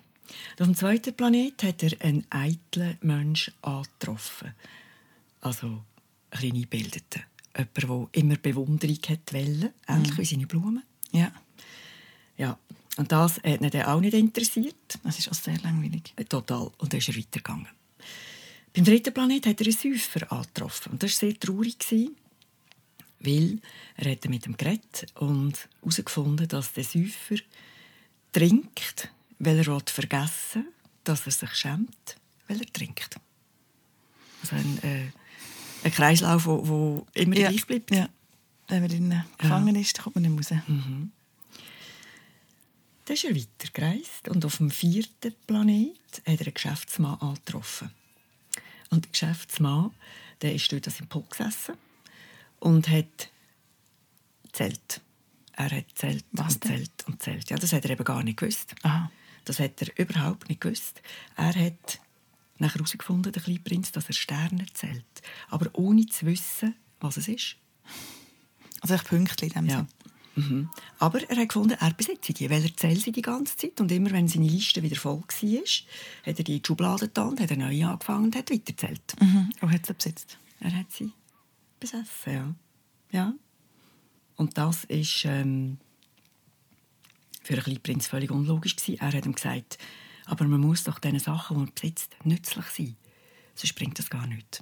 Auf 0.58 0.66
dem 0.66 0.74
zweiten 0.74 1.14
Planet 1.14 1.62
hat 1.64 1.82
er 1.82 2.00
einen 2.00 2.24
eitlen 2.30 2.96
Mensch 3.02 3.52
angetroffen. 3.60 4.54
Also 5.42 5.66
ein 5.66 5.84
bisschen 6.30 6.54
eingebildeten. 6.54 7.22
Jemand, 7.56 7.76
der 8.14 8.20
immer 8.22 8.36
Bewunderung 8.36 8.98
hat 9.08 9.32
wollen, 9.32 9.70
ähnlich 9.86 10.18
wie 10.18 10.24
seine 10.24 10.46
Blumen. 10.46 10.82
Ja, 11.12 11.30
Ja, 12.38 12.58
und 12.96 13.12
das 13.12 13.36
hat 13.36 13.60
ihn 13.60 13.70
dann 13.70 13.82
auch 13.82 14.00
nicht 14.00 14.14
interessiert. 14.14 14.98
das 15.02 15.18
ist 15.18 15.28
auch 15.30 15.34
sehr 15.34 15.58
langweilig. 15.60 16.14
Äh, 16.16 16.24
Total. 16.24 16.70
Und 16.78 16.92
dann 16.92 16.98
ist 16.98 17.08
er 17.08 17.16
weitergegangen. 17.16 17.68
Beim 18.74 18.84
dritten 18.84 19.12
Planet 19.12 19.46
hat 19.46 19.60
er 19.60 19.66
einen 19.66 19.76
Säufer 19.76 20.32
angetroffen. 20.32 20.92
Und 20.92 21.02
das 21.02 21.12
war 21.12 21.28
sehr 21.28 21.38
traurig, 21.38 21.76
weil 23.20 23.58
er 23.96 24.10
hat 24.12 24.24
mit 24.28 24.46
ihm 24.46 24.56
geredet 24.56 25.06
und 25.14 25.68
herausgefunden, 25.80 26.48
dass 26.48 26.72
der 26.72 26.84
Säufer 26.84 27.36
trinkt, 28.32 29.10
weil 29.38 29.58
er 29.58 29.66
will 29.66 29.80
vergessen 29.86 30.68
dass 31.04 31.24
er 31.24 31.30
sich 31.32 31.54
schämt, 31.54 32.16
weil 32.48 32.60
er 32.60 32.72
trinkt. 32.72 33.20
Also 34.42 34.56
ein, 34.56 34.82
äh, 34.82 35.06
ein 35.84 35.92
Kreislauf, 35.92 36.44
der 36.44 37.22
immer 37.22 37.36
Ja. 37.36 37.48
gleich 37.50 37.64
bleibt. 37.64 37.92
Ja. 37.92 38.08
Wenn 38.66 38.80
man 38.80 38.90
drin 38.90 39.22
gefangen 39.38 39.76
ist, 39.76 39.96
dann 39.96 40.02
kommt 40.04 40.16
man 40.16 40.34
nicht 40.34 40.50
raus. 40.52 40.60
Dann 40.66 41.12
ist 43.14 43.24
er 43.24 43.36
weitergereist 43.36 44.28
und 44.28 44.44
auf 44.44 44.56
dem 44.56 44.70
vierten 44.72 45.32
Planet 45.46 45.96
hat 46.26 46.40
er 46.40 46.46
einen 46.46 46.54
Geschäftsmann 46.54 47.20
angetroffen. 47.20 47.90
Und 48.90 49.04
der 49.04 49.12
Geschäftsmann 49.12 49.92
der 50.42 50.54
ist 50.54 50.70
dort 50.72 50.86
an 50.88 50.92
seinem 50.92 51.08
Pult 51.08 51.30
gesessen 51.30 51.76
und 52.58 52.88
hat 52.88 53.30
zählt. 54.52 55.00
Er 55.52 55.70
hat 55.70 55.84
zählt 55.94 56.24
und 56.36 56.64
zählt 56.64 56.90
und 57.06 57.22
zählt. 57.22 57.48
Ja, 57.48 57.56
das 57.56 57.72
hat 57.72 57.84
er 57.84 57.90
eben 57.92 58.04
gar 58.04 58.22
nicht 58.22 58.38
gewusst. 58.38 58.74
Aha. 58.82 59.10
Das 59.46 59.58
hat 59.58 59.80
er 59.80 59.98
überhaupt 59.98 60.48
nicht 60.48 60.60
gewusst. 60.60 61.00
Er 61.36 61.54
hat 61.54 62.00
nachher 62.58 62.74
herausgefunden, 62.74 63.32
der 63.32 63.42
kleine 63.42 63.60
Prinz, 63.60 63.92
dass 63.92 64.08
er 64.08 64.14
Sterne 64.14 64.66
zählt. 64.74 65.04
Aber 65.48 65.70
ohne 65.72 66.06
zu 66.06 66.26
wissen, 66.26 66.74
was 67.00 67.16
es 67.16 67.28
ist. 67.28 67.56
Also 68.80 68.94
echt 68.94 69.08
Pünktchen 69.08 69.48
in 69.48 69.54
dem 69.54 69.66
Ja. 69.66 69.76
Sinn. 69.76 69.88
Mhm. 70.36 70.70
Aber 70.98 71.22
er 71.30 71.36
hat 71.36 71.48
gefunden, 71.48 71.76
er 71.80 71.94
besitze 71.94 72.34
die, 72.34 72.50
weil 72.50 72.62
er 72.62 72.76
zählt 72.76 73.00
sie 73.00 73.12
die 73.12 73.22
ganze 73.22 73.56
Zeit. 73.56 73.80
Und 73.80 73.90
immer, 73.90 74.10
wenn 74.10 74.28
seine 74.28 74.48
Liste 74.48 74.82
wieder 74.82 74.96
voll 74.96 75.22
war, 75.22 75.62
hat 76.26 76.38
er 76.38 76.44
die 76.44 76.56
in 76.56 76.62
die 76.62 76.66
Schublade 76.66 77.06
getan, 77.06 77.38
hat 77.40 77.50
er 77.50 77.56
neu 77.56 77.84
angefangen 77.86 78.24
und 78.26 78.36
hat 78.36 78.50
weiterzählt. 78.50 79.16
Mhm. 79.18 79.50
Und 79.62 79.72
hat 79.72 79.86
sie 79.86 79.94
besitzt. 79.94 80.38
Er 80.60 80.76
hat 80.76 80.92
sie 80.92 81.12
besessen, 81.80 82.32
ja. 82.32 82.54
ja. 83.12 83.34
Und 84.36 84.58
das 84.58 84.84
ist 84.84 85.24
ähm, 85.24 85.78
für 87.46 87.54
einen 87.54 87.62
kleinen 87.62 87.82
Prinz 87.82 88.08
völlig 88.08 88.30
unlogisch 88.30 88.74
gewesen. 88.74 89.00
Er 89.00 89.12
hat 89.12 89.24
ihm 89.24 89.34
gesagt, 89.34 89.78
aber 90.24 90.46
man 90.46 90.60
muss 90.60 90.84
doch 90.84 90.98
diesen 90.98 91.20
Sachen, 91.20 91.56
die 91.56 91.62
man 91.64 91.72
besitzt, 91.72 92.16
nützlich 92.24 92.66
sein. 92.66 92.96
Sonst 93.54 93.74
bringt 93.74 93.98
das 93.98 94.10
gar 94.10 94.26
nichts. 94.26 94.60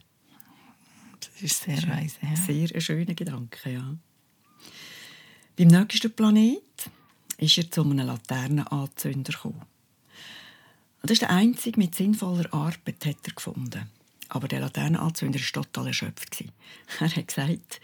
Das 1.21 1.43
ist 1.43 1.63
sehr 1.63 1.83
weise. 1.89 2.19
Ja. 2.21 2.37
Sehr 2.37 2.75
ein 2.75 2.81
schöner 2.81 3.15
Gedanke, 3.15 3.73
ja. 3.73 3.97
Beim 5.57 5.69
nächsten 5.69 6.13
Planet 6.15 6.91
ist 7.39 7.57
er 7.57 7.71
zu 7.71 7.83
einem 7.83 8.07
Laternenanzünder 8.07 9.33
gekommen. 9.33 9.63
Und 11.01 11.11
das 11.11 11.13
ist 11.13 11.23
der 11.23 11.31
einzige 11.31 11.79
mit 11.79 11.95
sinnvoller 11.95 12.53
Arbeit, 12.53 13.07
hat 13.07 13.27
er 13.27 13.33
gefunden. 13.35 13.89
Aber 14.29 14.49
der 14.49 14.61
Laternenanzünder 14.61 15.41
war 15.41 15.63
total 15.63 15.89
erschöpft. 15.89 16.45
Er 17.01 17.17
hat 17.17 17.29
gesagt, 17.29 17.81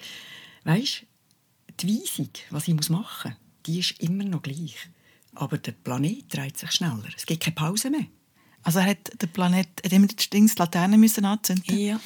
weisst, 0.64 1.06
die 1.80 1.88
Weisung, 1.88 2.30
was 2.50 2.68
ich 2.68 2.90
machen 2.90 3.30
muss, 3.30 3.49
die 3.66 3.80
ist 3.80 4.00
immer 4.00 4.24
noch 4.24 4.42
gleich. 4.42 4.76
Aber 5.34 5.58
der 5.58 5.72
Planet 5.72 6.24
dreht 6.34 6.58
sich 6.58 6.72
schneller. 6.72 7.04
Es 7.16 7.26
gibt 7.26 7.42
keine 7.42 7.54
Pause 7.54 7.90
mehr. 7.90 8.06
Also 8.62 8.80
er 8.80 8.86
hat 8.86 9.22
den 9.22 9.28
Planet, 9.30 9.68
hat 9.84 9.92
immer 9.92 10.06
die 10.06 10.50
Laterne 10.58 10.98
müssen 10.98 11.24
anzünden, 11.24 11.78
Ja. 11.78 12.00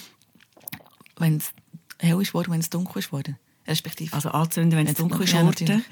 wenn 1.17 1.39
es 1.39 1.53
hell 1.99 2.21
ist 2.21 2.35
worden, 2.35 2.53
wenn 2.53 2.61
es 2.61 2.71
dunkel 2.71 2.99
ist 3.01 3.13
worden. 3.13 3.37
Respektive. 3.67 4.13
Also 4.15 4.29
anzünden, 4.31 4.79
wenn 4.79 4.87
es 4.87 4.95
dunkel 4.95 5.23
ist, 5.23 5.33
ja, 5.33 5.43
worden. 5.45 5.83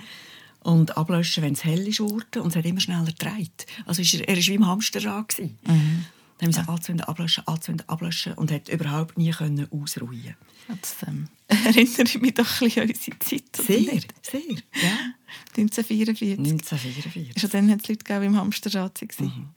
und 0.60 0.96
ablöschen, 0.96 1.42
wenn 1.42 1.54
es 1.54 1.64
hell 1.64 1.88
ist. 1.88 2.00
worden. 2.00 2.42
Und 2.42 2.50
es 2.50 2.56
hat 2.56 2.64
immer 2.66 2.80
schneller 2.80 3.06
gedreht. 3.06 3.66
Also 3.86 4.02
ist 4.02 4.14
er, 4.14 4.28
er 4.28 4.36
war 4.36 4.42
wie 4.46 4.54
im 4.54 4.66
Hamsterrad. 4.66 5.28
gewesen. 5.28 5.58
Mhm. 5.66 6.04
Dann 6.38 6.48
musste 6.48 6.62
er 6.62 6.68
anzünden, 6.68 7.04
ablöschen, 7.06 7.46
anzünden, 7.46 7.88
ablöschen 7.88 8.32
und 8.34 8.50
hat 8.50 8.68
überhaupt 8.68 9.16
nie 9.16 9.30
können 9.30 9.68
ausruhen. 9.70 10.34
Das 10.68 10.96
ähm, 11.06 11.28
erinnert 11.48 12.20
mich 12.20 12.34
doch 12.34 12.60
ein 12.60 12.66
bisschen 12.68 12.82
an 12.82 12.88
unsere 12.88 13.18
Zeit. 13.20 13.56
Sehr, 13.56 14.00
sehr. 14.22 14.56
Ja. 14.82 15.14
1944. 15.56 16.38
1944. 16.38 17.40
Schon 17.40 17.50
dann 17.50 17.70
hat 17.70 17.82
es 17.82 17.88
Leute 17.88 18.04
gegeben, 18.04 18.20
die 18.20 18.26
im 18.26 18.36
Hamsterrad 18.36 19.00
waren. 19.02 19.26
Mhm. 19.26 19.48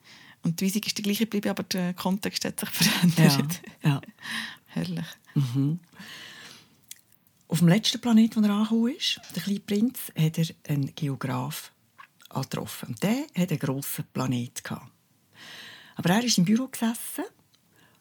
Und 0.43 0.59
die 0.61 0.65
Weisung 0.65 0.83
ist 0.83 0.97
die 0.97 1.01
gleiche 1.01 1.25
geblieben, 1.25 1.49
aber 1.49 1.63
der 1.63 1.93
Kontext 1.93 2.45
hat 2.45 2.59
sich 2.59 2.69
Ja, 2.81 3.29
verändert. 3.29 3.61
ja. 3.83 4.01
Herrlich. 4.67 5.05
Auf 7.47 7.59
dem 7.59 7.67
letzten 7.67 8.01
Planet, 8.01 8.35
wo 8.35 8.41
er 8.41 8.49
angekommen 8.49 8.95
ist, 8.95 9.19
der 9.35 9.43
kleine 9.43 9.59
Prinz, 9.59 10.11
hat 10.17 10.37
er 10.37 10.47
einen 10.67 10.93
Geograf 10.95 11.71
angetroffen. 12.29 12.89
Und 12.89 13.03
der 13.03 13.25
hatte 13.35 13.51
einen 13.51 13.59
grossen 13.59 14.05
Planet. 14.13 14.63
gehabt. 14.63 14.91
Aber 15.95 16.09
er 16.09 16.23
ist 16.23 16.37
im 16.37 16.45
Büro 16.45 16.67
gesessen 16.67 17.23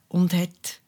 und 0.09 0.33
hat 0.35 0.81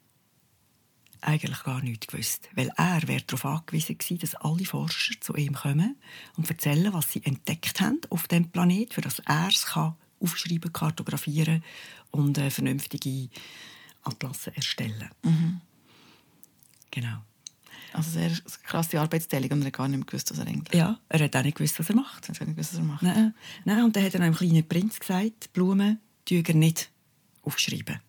eigentlich 1.26 1.62
gar 1.64 1.82
nichts 1.82 2.06
gewusst. 2.06 2.48
Weil 2.54 2.70
er 2.76 3.06
wäre 3.06 3.22
darauf 3.22 3.44
angewiesen 3.44 3.98
gewesen, 3.98 4.18
dass 4.18 4.34
alle 4.36 4.64
Forscher 4.64 5.14
zu 5.20 5.34
ihm 5.34 5.54
kommen 5.54 5.96
und 6.36 6.48
erzählen, 6.48 6.92
was 6.92 7.12
sie 7.12 7.24
entdeckt 7.24 7.80
haben 7.80 8.00
auf 8.10 8.28
dem 8.28 8.48
Planet, 8.50 8.94
für 8.94 9.00
das 9.00 9.18
er 9.20 9.48
es 9.48 9.66
kann 9.66 9.94
aufschreiben, 10.20 10.72
kartografieren 10.72 11.62
und 12.10 12.38
äh, 12.38 12.50
vernünftige 12.50 13.28
Atlasse 14.02 14.54
erstellen. 14.56 15.10
Genau. 16.90 17.18
Also 17.92 18.10
sehr 18.10 18.30
krasse 18.62 19.00
Arbeitsteilung 19.00 19.50
und 19.52 19.60
er 19.62 19.66
hat 19.66 19.72
gar 19.74 19.88
nicht 19.88 20.06
gewusst, 20.06 20.30
was 20.30 20.38
er 20.38 20.46
eigentlich 20.46 20.74
Ja, 20.74 20.98
er 21.08 21.20
hat 21.24 21.36
auch 21.36 21.42
nicht 21.42 21.56
gewusst, 21.56 21.78
was 21.78 21.88
er 21.88 21.96
macht. 21.96 22.24
er 22.24 22.28
hat 22.30 22.38
gar 22.38 22.46
nicht 22.46 22.56
gewusst, 22.56 22.72
was 22.72 22.78
er 22.78 22.84
macht. 22.84 23.02
Nein, 23.02 23.34
nein 23.64 23.84
und 23.84 23.96
dann 23.96 24.04
hat 24.04 24.14
er 24.14 24.20
einem 24.20 24.34
kleinen 24.34 24.66
Prinz 24.66 24.98
gesagt, 25.00 25.52
Blumen 25.52 26.00
tue 26.24 26.42
er 26.46 26.54
nicht 26.54 26.90
aufschreiben. 27.42 28.00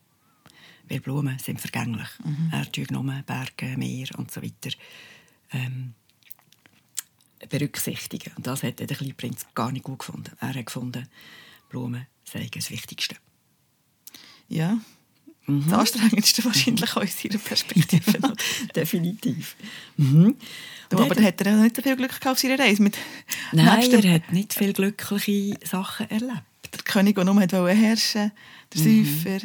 Weil 0.90 1.00
Blumen 1.02 1.38
sind 1.40 1.60
vergänglich. 1.60 2.08
Er 2.52 2.72
tue 2.72 2.86
nur 2.92 3.04
Berge, 3.26 3.78
Meer 3.78 4.08
und 4.18 4.32
so 4.32 4.42
weiter 4.42 4.70
ähm, 5.52 5.94
berücksichtigen. 7.50 8.32
Und 8.36 8.48
das 8.48 8.64
hat 8.64 8.80
der 8.80 8.88
kleine 8.88 9.14
Prinz 9.14 9.46
gar 9.54 9.72
nicht 9.72 9.84
gut 9.84 10.00
gefunden. 10.00 10.32
Er 10.40 10.54
hat 10.54 10.66
gefunden, 10.66 11.08
Blumen 11.70 12.08
seien 12.24 12.50
das 12.54 12.70
Wichtigste. 12.72 13.16
Ja. 14.50 14.78
Mhm. 15.46 15.64
Das 15.70 15.80
Anstrengendste 15.80 16.44
wahrscheinlich 16.46 16.92
auch 16.92 17.04
aus 17.04 17.22
seiner 17.22 17.38
Perspektive. 17.38 18.34
Definitiv. 18.76 19.56
Mhm. 19.98 20.36
Du, 20.90 20.98
aber 21.00 21.16
dann 21.16 21.26
hat 21.26 21.42
er 21.42 21.56
nicht 21.58 21.76
so 21.76 21.82
viel 21.82 21.96
Glück 21.96 22.10
gehabt 22.10 22.28
auf 22.28 22.40
seiner 22.40 22.60
Reise. 22.60 22.82
Mit 22.82 22.98
Nein, 23.52 23.92
er 23.92 24.14
hat 24.14 24.32
nicht 24.32 24.54
viele 24.54 24.74
glückliche 24.74 25.58
Sachen 25.66 26.10
erlebt. 26.10 26.42
der 26.74 26.84
König, 26.84 27.16
der 27.16 27.26
nur 27.26 27.36
wollte 27.36 27.68
herrschen 27.76 28.32
der 28.74 28.82
Mhm. 28.82 29.06
Säufer, 29.06 29.40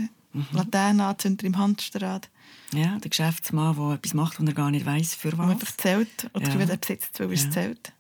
Laternenanzünder 0.53 1.45
im 1.45 1.59
Hamsterrad, 1.59 2.29
Ja, 2.73 2.99
der 2.99 3.11
Geschäftsmann, 3.11 3.77
der 3.77 3.95
etwas 3.97 4.15
macht, 4.15 4.41
und 4.41 4.47
er 4.49 4.55
gar 4.55 4.71
nicht 4.71 4.87
weiß 4.87 5.15
für 5.15 5.37
was. 5.37 5.51
einfach 5.51 5.77
zählt. 5.77 6.31
Oder 6.35 6.49
Ja. 6.49 6.59
er 6.61 6.77
besitzt, 6.77 7.21
weil 7.21 7.31
er 7.31 7.37
Ja. 7.37 7.51
zählt. 7.51 7.93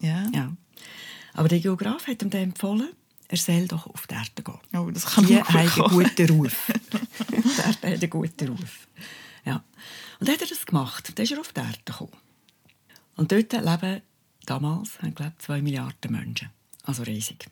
Ja. 0.00 0.26
Ja. 0.34 0.52
Aber 1.34 1.48
der 1.48 1.60
Geograf 1.60 2.06
hat 2.06 2.22
ihm 2.22 2.30
dann 2.30 2.42
empfohlen, 2.42 2.88
er 3.28 3.36
soll 3.36 3.66
doch 3.68 3.86
auf 3.86 4.06
die 4.06 4.14
Erde 4.14 4.42
gehen. 4.42 4.58
Oh, 4.80 4.90
das 4.90 5.06
kann 5.06 5.26
Die 5.26 5.40
haben 5.42 5.56
einen 5.56 5.90
guten 5.90 6.30
Ruf. 6.30 6.72
die 7.30 7.36
Erde 7.36 7.62
hat 7.66 7.84
einen 7.84 8.10
guten 8.10 8.48
Ruf. 8.48 8.88
Ja. 9.44 9.62
Und 10.18 10.28
dann 10.28 10.34
hat 10.34 10.42
er 10.42 10.48
das 10.48 10.64
gemacht. 10.66 11.12
Dann 11.16 11.24
ist 11.24 11.32
er 11.32 11.40
auf 11.40 11.52
die 11.52 11.60
Erde 11.60 11.78
gekommen. 11.84 12.12
Und 13.16 13.32
dort 13.32 13.52
leben 13.52 14.02
damals, 14.46 14.98
ich 15.06 15.14
glaube 15.14 15.32
zwei 15.38 15.60
Milliarden 15.62 16.12
Menschen. 16.12 16.50
Also 16.84 17.02
riesig. 17.02 17.46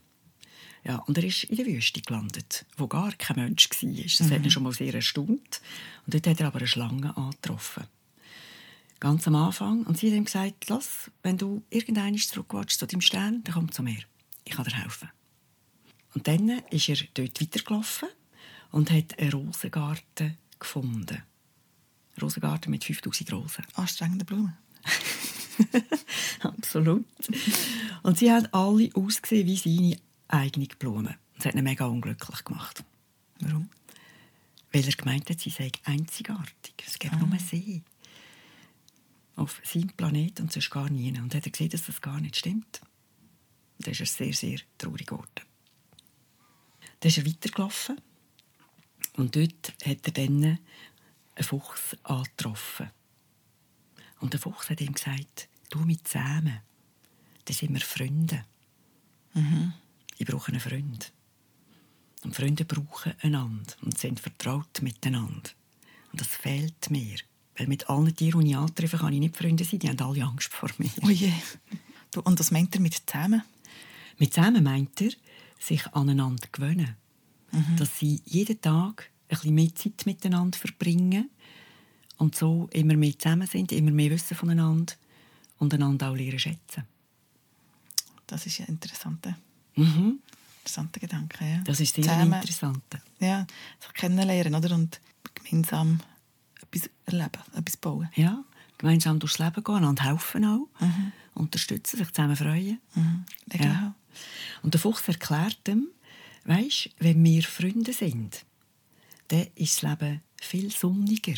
Ja, 0.86 0.96
und 0.96 1.16
er 1.16 1.24
ist 1.24 1.44
in 1.44 1.56
der 1.56 1.66
Wüste 1.66 2.02
gelandet, 2.02 2.66
wo 2.76 2.86
gar 2.86 3.12
kein 3.12 3.36
Mensch 3.36 3.70
war. 3.70 4.04
Das 4.18 4.30
hat 4.30 4.44
ihn 4.44 4.50
schon 4.50 4.62
mal 4.62 4.72
sehr 4.72 4.94
erstaunt. 4.94 5.60
Und 6.04 6.14
dort 6.14 6.26
hat 6.26 6.40
er 6.40 6.48
aber 6.48 6.58
eine 6.58 6.68
Schlange 6.68 7.16
angetroffen. 7.16 7.84
Ganz 9.00 9.26
am 9.26 9.34
Anfang. 9.34 9.84
Und 9.84 9.98
sie 9.98 10.10
hat 10.10 10.16
ihm 10.16 10.24
gesagt, 10.26 10.68
Lass, 10.68 11.10
wenn 11.22 11.38
du 11.38 11.62
irgendwann 11.70 12.16
zurückwatschst 12.16 12.78
zu 12.78 12.86
deinem 12.86 13.00
Stern, 13.00 13.42
dann 13.44 13.54
komm 13.54 13.72
zu 13.72 13.82
mir. 13.82 13.98
Ich 14.44 14.52
kann 14.52 14.64
dir 14.64 14.76
helfen. 14.76 15.08
Und 16.14 16.28
dann 16.28 16.48
ist 16.70 16.88
er 16.88 16.96
dort 17.14 17.40
weitergelaufen 17.40 18.08
und 18.70 18.90
hat 18.90 19.18
einen 19.18 19.32
Rosengarten 19.32 20.36
gefunden. 20.58 21.22
Ein 22.16 22.20
Rosengarten 22.20 22.70
mit 22.70 22.84
5000 22.84 23.32
Rosen. 23.32 23.66
Anstrengende 23.74 24.24
Blumen. 24.24 24.56
Absolut. 26.40 27.04
Und 28.02 28.18
sie 28.18 28.30
haben 28.30 28.46
alle 28.52 28.90
ausgesehen 28.94 29.46
wie 29.46 29.56
seine 29.56 29.96
eigene 30.34 30.66
Blume. 30.66 31.16
Das 31.36 31.46
hat 31.46 31.54
ihn 31.54 31.64
mega 31.64 31.86
unglücklich 31.86 32.44
gemacht. 32.44 32.84
Warum? 33.40 33.68
Weil 34.72 34.84
er 34.84 34.92
gemeint 34.92 35.30
hat, 35.30 35.40
sie 35.40 35.50
sei 35.50 35.70
einzigartig. 35.84 36.74
Es 36.86 36.98
gibt 36.98 37.18
nur 37.18 37.38
sie. 37.38 37.82
Auf 39.36 39.60
seinem 39.64 39.90
Planet 39.90 40.40
und 40.40 40.52
sonst 40.52 40.70
gar 40.70 40.88
nie. 40.90 41.10
Und 41.18 41.34
hat 41.34 41.46
er 41.46 41.52
gesehen, 41.52 41.70
dass 41.70 41.86
das 41.86 42.00
gar 42.00 42.20
nicht 42.20 42.36
stimmt. 42.36 42.80
Und 43.78 43.86
dann 43.86 43.92
ist 43.92 44.00
er 44.00 44.06
sehr, 44.06 44.32
sehr 44.32 44.58
traurig 44.78 45.06
geworden. 45.06 45.28
Dann 47.00 47.08
ist 47.08 47.18
er 47.18 47.26
weitergelaufen. 47.26 48.00
Und 49.16 49.36
dort 49.36 49.74
hat 49.84 50.06
er 50.06 50.12
dann 50.12 50.44
einen 50.44 50.58
Fuchs 51.40 51.96
angetroffen. 52.02 52.90
Und 54.20 54.32
der 54.32 54.40
Fuchs 54.40 54.70
hat 54.70 54.80
ihm 54.80 54.94
gesagt, 54.94 55.48
du 55.70 55.80
mit 55.80 56.06
Zähmen, 56.06 56.60
dann 57.44 57.54
sind 57.54 57.74
wir 57.74 57.80
Freunde. 57.80 58.44
Ich 60.16 60.26
brauche 60.26 60.52
einen 60.52 60.60
Freund. 60.60 61.12
Und 62.24 62.34
Freunde 62.34 62.64
brauchen 62.64 63.12
einander 63.20 63.74
und 63.82 63.98
sind 63.98 64.20
vertraut 64.20 64.80
miteinander. 64.82 65.50
Und 66.12 66.20
das 66.20 66.28
fehlt 66.28 66.90
mir. 66.90 67.16
Weil 67.56 67.66
mit 67.66 67.88
allen 67.88 68.14
Tieren, 68.14 68.40
die 68.40 68.50
ich 68.50 68.56
antreffe, 68.56 68.98
kann 68.98 69.12
ich 69.12 69.20
nicht 69.20 69.36
Freunde 69.36 69.64
sein. 69.64 69.78
Die 69.78 69.88
haben 69.88 70.00
alle 70.00 70.24
Angst 70.24 70.52
vor 70.52 70.70
mir. 70.78 70.90
Oh 71.02 71.10
je. 71.10 71.32
Und 72.24 72.38
was 72.38 72.50
meint 72.50 72.74
er 72.74 72.80
mit 72.80 72.94
zusammen? 72.94 73.42
Mit 74.18 74.32
zusammen 74.32 74.64
meint 74.64 75.00
er, 75.00 75.10
sich 75.58 75.86
aneinander 75.88 76.48
gewöhnen. 76.50 76.96
Dass 77.76 77.98
sie 77.98 78.20
jeden 78.24 78.60
Tag 78.60 79.10
ein 79.28 79.36
bisschen 79.36 79.54
mehr 79.54 79.74
Zeit 79.74 80.06
miteinander 80.06 80.58
verbringen 80.58 81.30
und 82.18 82.34
so 82.34 82.68
immer 82.72 82.96
mehr 82.96 83.18
zusammen 83.18 83.46
sind, 83.46 83.72
immer 83.72 83.90
mehr 83.90 84.10
wissen 84.10 84.36
voneinander 84.36 84.94
und 85.58 85.72
einander 85.72 86.10
auch 86.10 86.16
lernen 86.16 86.38
schätzen. 86.38 86.84
Das 88.26 88.46
ist 88.46 88.60
ein 88.60 88.66
interessanter, 88.66 89.36
Mhm. 89.76 90.20
interessanter 90.60 91.00
Gedanke. 91.00 91.44
Ja. 91.44 91.58
Das 91.64 91.80
ist 91.80 91.94
sehr 91.94 92.04
Zusammen- 92.04 92.32
interessant. 92.32 92.82
Ja, 93.20 93.46
sich 93.80 93.92
kennenlernen 93.94 94.54
oder? 94.54 94.74
und 94.74 95.00
gemeinsam 95.34 96.00
etwas 96.62 96.90
erleben, 97.06 97.42
etwas 97.54 97.76
bauen. 97.76 98.08
Ja, 98.14 98.42
gemeinsam 98.78 99.18
durchs 99.18 99.38
Leben 99.38 99.62
gehen, 99.62 99.74
einander 99.76 100.04
helfen 100.04 100.44
auch, 100.44 100.68
unterstützen, 101.34 101.98
sich 101.98 102.10
zusammen 102.12 102.36
freuen. 102.36 102.80
Mhm. 102.94 103.24
Genau. 103.48 103.64
Ja. 103.64 103.94
Und 104.62 104.74
der 104.74 104.80
Fuchs 104.80 105.06
erklärt 105.08 105.66
ihm, 105.68 105.88
weisst, 106.44 106.90
wenn 106.98 107.22
wir 107.24 107.42
Freunde 107.42 107.92
sind, 107.92 108.44
dann 109.28 109.46
ist 109.54 109.82
das 109.82 109.90
Leben 109.98 110.20
viel 110.40 110.70
sonniger. 110.70 111.34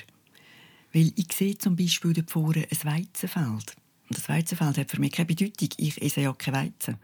Weil 0.93 1.13
ich 1.17 1.33
sehe 1.33 1.57
zum 1.59 1.77
Beispiel 1.77 2.13
dort 2.13 2.31
vorne 2.31 2.67
ein 2.71 2.85
Weizenfeld. 2.85 3.77
Und 4.09 4.17
das 4.19 4.29
Weizenfeld 4.29 4.79
hat 4.79 4.91
für 4.91 5.01
mich 5.01 5.13
keine 5.13 5.27
Bedeutung. 5.27 5.69
Ich 5.77 6.01
esse 6.01 6.21
ja 6.23 6.33
kein 6.33 6.55
Weizen. 6.55 6.97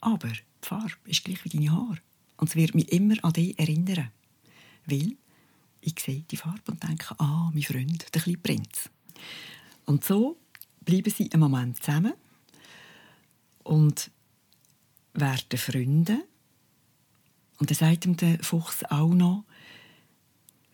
Aber 0.00 0.28
die 0.62 0.68
Farbe 0.68 0.92
ist 1.06 1.24
gleich 1.24 1.44
wie 1.44 1.48
deine 1.48 1.72
Haare. 1.72 1.98
Und 2.36 2.48
es 2.48 2.56
wird 2.56 2.74
mich 2.74 2.90
immer 2.92 3.16
an 3.22 3.32
dich 3.32 3.58
erinnern. 3.58 4.10
Weil 4.86 5.16
ich 5.80 5.98
sehe 6.00 6.24
die 6.30 6.36
Farbe 6.36 6.72
und 6.72 6.82
denke, 6.82 7.14
ah, 7.18 7.50
mein 7.52 7.62
Freund, 7.62 8.06
der 8.14 8.22
kleine 8.22 8.38
Prinz. 8.38 8.90
Und 9.84 10.04
so 10.04 10.38
bleiben 10.80 11.12
sie 11.12 11.30
einen 11.32 11.40
Moment 11.40 11.82
zusammen 11.82 12.14
und 13.64 14.10
werden 15.14 15.58
Freunde. 15.58 16.24
Und 17.58 17.70
dann 17.70 17.76
sagt 17.76 18.06
ihm 18.06 18.16
der 18.16 18.42
Fuchs 18.42 18.84
auch 18.84 19.12
noch, 19.12 19.44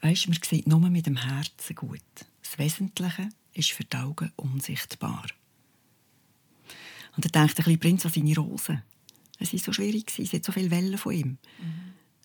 weisst, 0.00 0.28
man 0.28 0.38
sieht 0.42 0.66
nur 0.66 0.80
mit 0.80 1.06
dem 1.06 1.16
Herzen 1.16 1.74
gut. 1.74 2.00
Das 2.42 2.58
Wesentliche 2.58 3.28
ist 3.52 3.72
für 3.72 3.84
die 3.84 3.96
Augen 3.96 4.32
unsichtbar. 4.36 5.26
Und 7.16 7.24
dann 7.24 7.32
denkt 7.32 7.58
der 7.58 7.64
kleine 7.64 7.78
Prinz 7.78 8.06
an 8.06 8.12
seine 8.12 8.36
Rosen. 8.36 8.82
Es 9.38 9.52
war 9.52 9.60
so 9.60 9.72
schwierig, 9.72 10.10
sie 10.10 10.26
hat 10.26 10.44
so 10.44 10.52
viele 10.52 10.70
Wellen 10.70 10.98
von 10.98 11.12
ihm. 11.12 11.38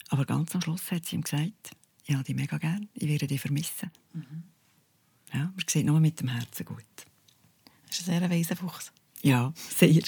Aber 0.09 0.25
ganz 0.25 0.53
am 0.55 0.61
Schluss 0.61 0.91
hat 0.91 1.05
sie 1.05 1.15
ihm 1.15 1.21
gesagt, 1.21 1.71
ich 2.05 2.13
habe 2.13 2.23
dich 2.23 2.35
mega 2.35 2.57
gern, 2.57 2.89
ich 2.93 3.07
werde 3.07 3.27
dich 3.27 3.41
vermissen. 3.41 3.91
Ja, 5.33 5.45
man 5.45 5.65
sieht 5.67 5.85
nur 5.85 5.99
mit 5.99 6.19
dem 6.19 6.27
Herzen 6.27 6.65
gut. 6.65 6.85
Das 7.87 7.99
ist 7.99 8.09
ein 8.09 8.19
sehr 8.19 8.29
weiser 8.29 8.55
Fuchs. 8.55 8.91
Ja, 9.21 9.53
sehr. 9.55 10.03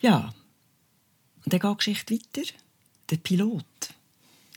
Ja. 0.00 0.32
Und 1.44 1.52
dann 1.52 1.60
geht 1.60 1.70
die 1.70 1.76
Geschichte 1.76 2.14
weiter. 2.14 2.52
Der 3.10 3.16
Pilot 3.16 3.94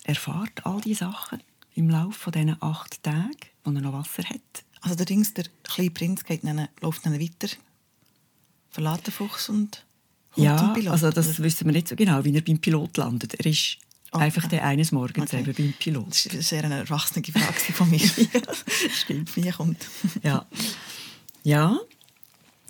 erfährt 0.03 0.65
all 0.65 0.81
diese 0.81 1.05
Sachen 1.05 1.41
im 1.75 1.89
Laufe 1.89 2.31
dieser 2.31 2.61
acht 2.61 3.01
Tage, 3.01 3.47
wo 3.63 3.71
er 3.71 3.81
noch 3.81 3.93
Wasser 3.93 4.23
hat. 4.23 4.65
Also 4.81 4.95
der 4.95 5.05
Dings, 5.05 5.33
der 5.33 5.45
kleine 5.63 5.91
Prinz 5.91 6.23
geht 6.23 6.43
dann, 6.43 6.67
läuft 6.81 7.05
dann 7.05 7.19
weiter, 7.19 7.47
verlässt 8.69 9.07
den 9.07 9.13
Fuchs 9.13 9.49
und 9.49 9.85
ja, 10.35 10.73
also 10.89 11.09
das 11.11 11.41
wissen 11.41 11.65
wir 11.65 11.73
nicht 11.73 11.87
so 11.87 11.95
genau, 11.95 12.23
wie 12.25 12.33
er 12.35 12.41
beim 12.41 12.59
Pilot 12.59 12.97
landet. 12.97 13.33
Er 13.35 13.45
ist 13.45 13.77
Ah, 14.15 14.19
einfach 14.19 14.43
ah. 14.43 14.47
der 14.47 14.63
eines 14.63 14.91
Morgens 14.91 15.33
Okay. 15.33 15.41
eben 15.41 15.53
beim 15.53 15.73
Pilot. 15.73 16.07
Das 16.07 16.25
ist 16.27 16.49
sehr 16.49 16.63
eine 16.63 16.75
erwachsene 16.77 17.25
Frage 17.25 17.73
von 17.73 17.89
mir. 17.89 17.99
Stimmt. 18.93 19.35
Wie 19.35 19.49
kommt. 19.49 19.87
Ja. 20.21 20.45
ja. 21.43 21.79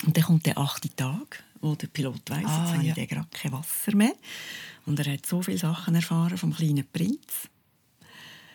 Und 0.05 0.15
dann 0.15 0.23
kommt 0.23 0.45
der 0.45 0.57
achte 0.57 0.89
Tag, 0.95 1.43
wo 1.59 1.75
der 1.75 1.87
Pilot 1.87 2.29
weiss, 2.29 2.45
Ah, 2.45 2.63
jetzt 2.65 2.73
habe 2.77 2.83
ja. 2.85 2.95
ich 2.95 3.09
gerade 3.09 3.27
kein 3.31 3.51
Wasser 3.51 3.93
mehr. 3.93 4.13
Und 4.85 4.99
er 4.99 5.11
hat 5.13 5.25
so 5.25 5.41
viele 5.41 5.57
Sachen 5.57 5.95
erfahren 5.95 6.37
vom 6.37 6.53
kleinen 6.55 6.87
Prinz. 6.87 7.49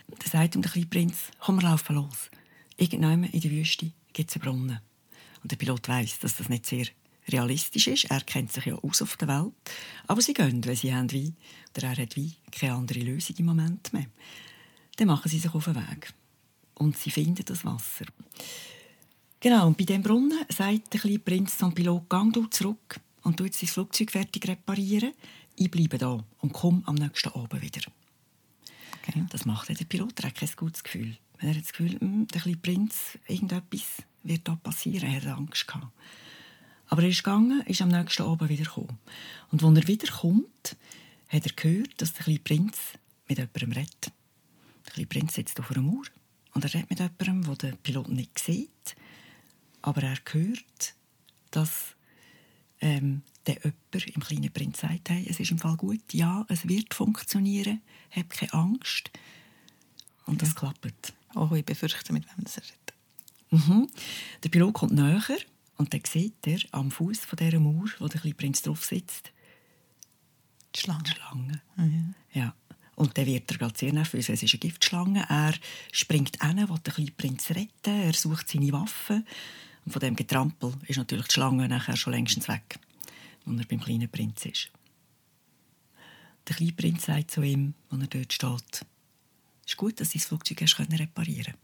Dann 0.08 0.30
sagt 0.30 0.54
ihm 0.54 0.62
der 0.62 0.70
kleine 0.70 0.86
Prinz, 0.86 1.16
komm, 1.40 1.56
wir 1.60 1.68
laufen 1.68 1.96
los. 1.96 2.30
Irgendwann 2.78 3.24
in 3.24 3.40
der 3.40 3.50
Wüste 3.50 3.92
gibt 4.14 4.30
es 4.30 4.36
einen 4.36 4.44
Brunnen. 4.44 4.80
Und 5.42 5.52
der 5.52 5.56
Pilot 5.56 5.88
weiss, 5.88 6.18
dass 6.20 6.36
das 6.36 6.48
nicht 6.48 6.64
sehr 6.64 6.86
realistisch 7.30 7.86
ist. 7.86 8.04
Er 8.04 8.20
kennt 8.20 8.52
sich 8.52 8.66
ja 8.66 8.74
aus 8.76 9.02
auf 9.02 9.16
der 9.16 9.28
Welt. 9.28 9.52
Aber 10.06 10.20
sie 10.20 10.34
gehen, 10.34 10.64
weil 10.66 10.76
sie 10.76 10.94
haben 10.94 11.10
wie, 11.12 11.34
oder 11.76 11.88
er 11.88 12.02
hat 12.02 12.16
wie 12.16 12.34
keine 12.50 12.74
andere 12.74 13.00
Lösung 13.00 13.36
im 13.38 13.46
Moment 13.46 13.92
mehr. 13.92 14.06
Dann 14.96 15.08
machen 15.08 15.28
sie 15.28 15.38
sich 15.38 15.54
auf 15.54 15.64
den 15.64 15.76
Weg. 15.76 16.12
Und 16.74 16.96
sie 16.96 17.10
finden 17.10 17.44
das 17.44 17.64
Wasser. 17.64 18.06
Genau, 19.40 19.68
und 19.68 19.78
bei 19.78 19.84
dem 19.84 20.02
Brunnen 20.02 20.44
sagt 20.48 20.92
der 20.92 21.00
kleine 21.00 21.18
Prinz 21.20 21.58
zum 21.58 21.72
Pilot, 21.72 22.08
gang 22.08 22.32
du 22.32 22.46
zurück 22.46 23.00
und 23.22 23.36
tu 23.36 23.44
jetzt 23.44 23.62
dein 23.62 23.68
Flugzeug 23.68 24.10
fertig 24.10 24.48
reparieren. 24.48 25.12
Ich 25.54 25.70
bleibe 25.70 25.98
da 25.98 26.24
und 26.40 26.52
komme 26.52 26.82
am 26.86 26.96
nächsten 26.96 27.28
Abend 27.30 27.62
wieder. 27.62 27.82
Okay. 29.00 29.24
Das 29.30 29.44
macht 29.44 29.68
der 29.68 29.84
Pilot, 29.84 30.18
er 30.20 30.28
hat 30.28 30.34
kein 30.34 30.50
gutes 30.56 30.82
Gefühl. 30.82 31.16
Er 31.38 31.50
hat 31.50 31.62
das 31.62 31.72
Gefühl, 31.72 32.00
hm, 32.00 32.26
der 32.26 32.40
kleine 32.40 32.56
Prinz, 32.56 33.18
irgendetwas 33.28 34.02
wird 34.24 34.46
da 34.48 34.56
passieren. 34.56 35.08
Er 35.08 35.20
hat 35.22 35.38
Angst 35.38 35.68
gehabt. 35.68 35.86
Aber 36.88 37.02
er 37.02 37.08
ist 37.08 37.22
gegangen, 37.22 37.62
ist 37.66 37.82
am 37.82 37.88
nächsten 37.88 38.22
Abend 38.22 38.48
wieder 38.48 38.64
gekommen. 38.64 38.98
Und 39.50 39.62
als 39.62 39.76
er 39.78 39.88
wiederkommt, 39.88 40.76
hat 41.28 41.46
er 41.46 41.52
gehört, 41.54 42.00
dass 42.00 42.14
der 42.14 42.24
kleine 42.24 42.40
Prinz 42.40 42.76
mit 43.28 43.38
jemandem 43.38 43.72
redet. 43.72 44.12
Der 44.86 44.92
kleine 44.92 45.06
Prinz 45.06 45.34
sitzt 45.34 45.60
auf 45.60 45.70
einer 45.70 45.82
Mauer 45.82 46.04
und 46.54 46.64
er 46.64 46.72
redet 46.72 46.90
mit 46.90 46.98
jemandem, 46.98 47.42
den 47.42 47.56
der 47.58 47.76
Pilot 47.76 48.08
nicht 48.08 48.38
sieht. 48.38 48.96
Aber 49.82 50.02
er 50.02 50.16
hört, 50.32 50.94
dass 51.50 51.94
ähm, 52.80 53.22
der 53.46 53.56
jemand 53.62 54.16
im 54.16 54.22
kleinen 54.22 54.52
Prinz 54.52 54.80
sagt, 54.80 55.10
hey, 55.10 55.26
es 55.28 55.40
ist 55.40 55.50
im 55.50 55.58
Fall 55.58 55.76
gut, 55.76 56.12
ja, 56.12 56.44
es 56.48 56.68
wird 56.68 56.94
funktionieren, 56.94 57.82
hab 58.10 58.30
keine 58.30 58.52
Angst. 58.54 59.10
Und 60.26 60.42
das 60.42 60.54
klappt. 60.54 61.14
Oh, 61.34 61.48
ich 61.54 61.64
befürchte, 61.64 62.12
mit 62.12 62.24
wem 62.26 62.44
das 62.44 62.58
redet. 62.58 62.94
Mhm. 63.50 63.88
Der 64.42 64.48
Pilot 64.48 64.74
kommt 64.74 64.92
näher 64.92 65.22
und 65.78 65.94
dann 65.94 66.02
sieht 66.04 66.46
er 66.46 66.58
am 66.72 66.90
Fuß 66.90 67.20
dieser 67.38 67.60
Mauer, 67.60 67.88
wo 67.98 68.08
der 68.08 68.20
kleine 68.20 68.34
Prinz 68.34 68.62
drauf 68.62 68.84
sitzt, 68.84 69.32
Die 70.74 70.80
Schlange. 70.80 71.04
die 71.04 71.10
Schlange. 71.12 71.62
Mhm. 71.76 72.14
Ja. 72.34 72.54
Und 72.96 73.16
dann 73.16 73.26
wird 73.26 73.50
er 73.50 73.58
gerade 73.58 73.78
sehr 73.78 73.92
nervös. 73.92 74.28
Es 74.28 74.42
ist 74.42 74.52
eine 74.52 74.58
Giftschlange. 74.58 75.24
Er 75.28 75.54
springt 75.92 76.42
hin, 76.42 76.68
will 76.68 76.78
den 76.78 76.92
kleinen 76.92 77.16
Prinz 77.16 77.50
retten. 77.50 78.02
Er 78.02 78.12
sucht 78.12 78.48
seine 78.48 78.72
Waffe. 78.72 79.24
Und 79.84 79.92
von 79.92 80.00
dem 80.00 80.16
Getrampel 80.16 80.74
ist 80.88 80.96
natürlich 80.96 81.28
die 81.28 81.34
Schlange 81.34 81.68
nachher 81.68 81.96
schon 81.96 82.12
längstens 82.12 82.48
weg, 82.48 82.80
wo 83.44 83.52
er 83.52 83.64
beim 83.64 83.80
kleinen 83.80 84.10
Prinz 84.10 84.44
ist. 84.46 84.70
Der 86.48 86.56
kleine 86.56 86.72
Prinz 86.72 87.06
sagt 87.06 87.30
zu 87.30 87.42
ihm, 87.42 87.74
als 87.90 88.00
er 88.00 88.06
dort 88.08 88.32
steht, 88.32 88.86
es 89.64 89.72
ist 89.72 89.76
gut, 89.76 90.00
dass 90.00 90.10
das 90.10 90.24
Flugzeug 90.24 90.62
hast 90.62 90.78
reparieren 90.80 91.54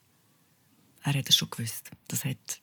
Er 1.03 1.15
hat 1.15 1.29
es 1.29 1.37
schon 1.37 1.51
gewusst. 1.51 1.91
Das 2.07 2.25
hat 2.25 2.61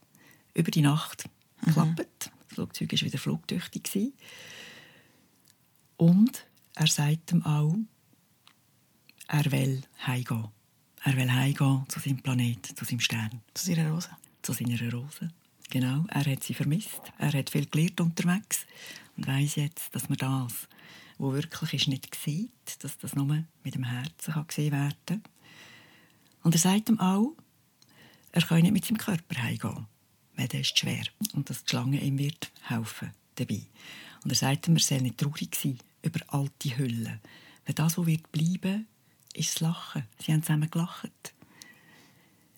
über 0.54 0.72
die 0.72 0.82
Nacht 0.82 1.26
geklappt. 1.66 2.32
Das 2.48 2.56
Flugzeug 2.56 2.92
war 2.92 3.02
wieder 3.02 3.18
flugtüchtig. 3.18 4.14
Und 5.98 6.46
er 6.76 6.88
sagt 6.88 7.32
ihm 7.32 7.46
auch, 7.46 7.76
er 9.28 9.52
will 9.52 9.84
heimgehen. 10.06 10.48
Er 11.04 11.16
will 11.16 11.32
heimgehen 11.32 11.86
zu 11.88 12.00
seinem 12.00 12.22
Planet, 12.22 12.66
zu 12.78 12.86
seinem 12.86 13.00
Stern. 13.00 13.42
Zu 13.54 13.66
seiner 13.68 13.92
Rose. 13.92 14.10
zu 14.42 14.54
seiner 14.54 14.92
Rose. 14.92 15.30
Genau, 15.70 16.04
er 16.10 16.26
hat 16.26 16.44
sie 16.44 16.54
vermisst. 16.54 17.02
Er 17.18 17.32
hat 17.32 17.50
viel 17.50 17.66
gelernt 17.66 18.02
unterwegs 18.02 18.66
und 19.16 19.26
weiß 19.26 19.56
jetzt, 19.56 19.96
dass 19.96 20.10
man 20.10 20.18
das, 20.18 20.68
wo 21.18 21.32
wirklich 21.34 21.74
ist, 21.74 21.88
nicht 21.88 22.14
sieht, 22.16 22.84
dass 22.84 22.98
das 22.98 23.16
nur 23.16 23.26
mit 23.64 23.76
dem 23.76 23.86
Herzen 23.86 24.34
kann 24.34 24.48
gesehen 24.48 24.74
werden 24.74 25.24
Und 26.44 26.56
er 26.56 26.60
sagt 26.60 26.90
ihm 26.90 27.00
auch, 27.00 27.34
er 28.32 28.42
kann 28.42 28.62
nicht 28.62 28.74
mit 28.74 28.86
seinem 28.86 28.98
Körper 28.98 29.42
heimgehen, 29.42 29.88
weil 30.42 30.48
der 30.48 30.62
ist 30.62 30.78
schwer 30.78 31.04
und 31.34 31.50
dass 31.50 31.64
die 31.64 31.70
Schlange 31.70 32.02
ihm 32.02 32.18
wird 32.18 32.52
helfen 32.64 33.12
dabei. 33.36 33.62
Und 34.24 34.32
er 34.32 34.36
sagt 34.36 34.68
ihm, 34.68 34.76
er 34.76 34.82
soll 34.82 35.02
nicht 35.02 35.20
traurig 35.20 35.56
sein 35.56 35.78
über 36.02 36.20
alte 36.30 36.78
Hüllen, 36.78 37.20
weil 37.66 37.76
das, 37.76 37.98
was 37.98 38.06
wird 38.08 38.32
bleiben, 38.32 38.88
ist 39.36 39.54
das 39.56 39.60
Lachen. 39.62 40.04
Sie 40.20 40.34
haben 40.34 40.42
zusammen 40.42 40.70
gelacht. 40.70 41.34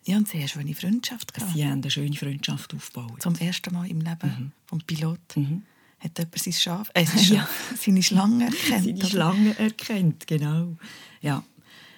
Ja, 0.06 0.18
und 0.18 0.28
sie 0.28 0.38
haben 0.38 0.42
eine 0.44 0.50
schöne 0.50 0.76
Freundschaft 0.76 1.34
gehabt. 1.34 1.54
Sie 1.54 1.64
haben 1.66 1.82
eine 1.82 1.92
schöne 1.92 2.16
Freundschaft 2.16 2.74
aufgebaut. 2.74 3.22
Zum 3.22 3.36
ersten 3.36 3.74
Mal 3.74 3.90
im 3.90 4.00
Leben 4.02 4.30
Mhm. 4.40 4.52
vom 4.66 4.80
Pilot 4.82 5.20
Mhm. 5.36 5.64
hat 6.00 6.18
jemand 6.18 6.40
sein 6.40 6.54
Schaf, 6.54 6.90
äh, 6.94 7.06
sein 7.06 7.20
Schaf 7.48 7.74
seine 7.80 8.04
Schlange 8.04 8.46
erkannt. 8.46 8.84
Seine 8.86 8.94
oder? 8.98 9.08
Schlange 9.10 9.60
erkennt, 9.60 10.28
genau. 10.28 10.78
Ja, 11.22 11.44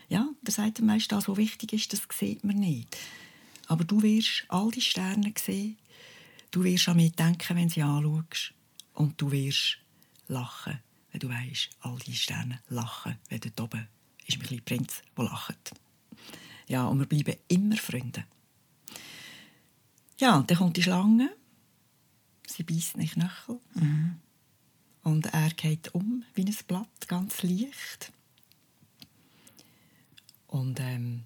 ja 0.09 0.27
der 0.41 0.51
sagt 0.53 0.79
ihm, 0.79 0.87
weißt, 0.87 1.11
das, 1.11 1.27
was 1.27 1.37
wichtig 1.37 1.73
ist, 1.73 1.93
das 1.93 2.01
sieht 2.17 2.43
man 2.43 2.57
nicht. 2.57 2.95
Aber 3.67 3.83
du 3.83 4.01
wirst 4.01 4.45
all 4.47 4.71
die 4.71 4.81
Sterne 4.81 5.33
sehen, 5.37 5.77
du 6.51 6.63
wirst 6.63 6.87
an 6.87 6.97
mich 6.97 7.13
denken, 7.13 7.57
wenn 7.57 7.69
sie 7.69 7.81
anschaust 7.81 8.53
und 8.93 9.19
du 9.19 9.31
wirst 9.31 9.77
lachen, 10.27 10.79
wenn 11.11 11.19
du 11.19 11.29
weißt, 11.29 11.69
all 11.81 11.97
die 11.99 12.15
Sterne 12.15 12.61
lachen, 12.69 13.17
wenn 13.29 13.39
dort 13.39 13.61
oben 13.61 13.87
ist 14.27 14.37
mein 14.37 14.47
kleiner 14.47 14.63
Prinz, 14.63 15.01
der 15.17 15.25
lacht. 15.25 15.71
Ja, 16.67 16.85
und 16.87 16.99
wir 16.99 17.05
bleiben 17.05 17.39
immer 17.47 17.77
Freunde. 17.77 18.25
Ja, 20.17 20.37
und 20.37 20.49
dann 20.49 20.57
kommt 20.57 20.77
die 20.77 20.83
Schlange, 20.83 21.29
sie 22.47 22.63
beißt 22.63 22.97
nicht 22.97 23.13
Knöchel. 23.13 23.59
Und 25.03 25.27
er 25.27 25.49
geht 25.51 25.93
um 25.93 26.23
wie 26.33 26.45
ein 26.45 26.55
Blatt, 26.67 27.07
ganz 27.07 27.43
leicht. 27.43 28.11
Und 30.47 30.79
ähm, 30.79 31.25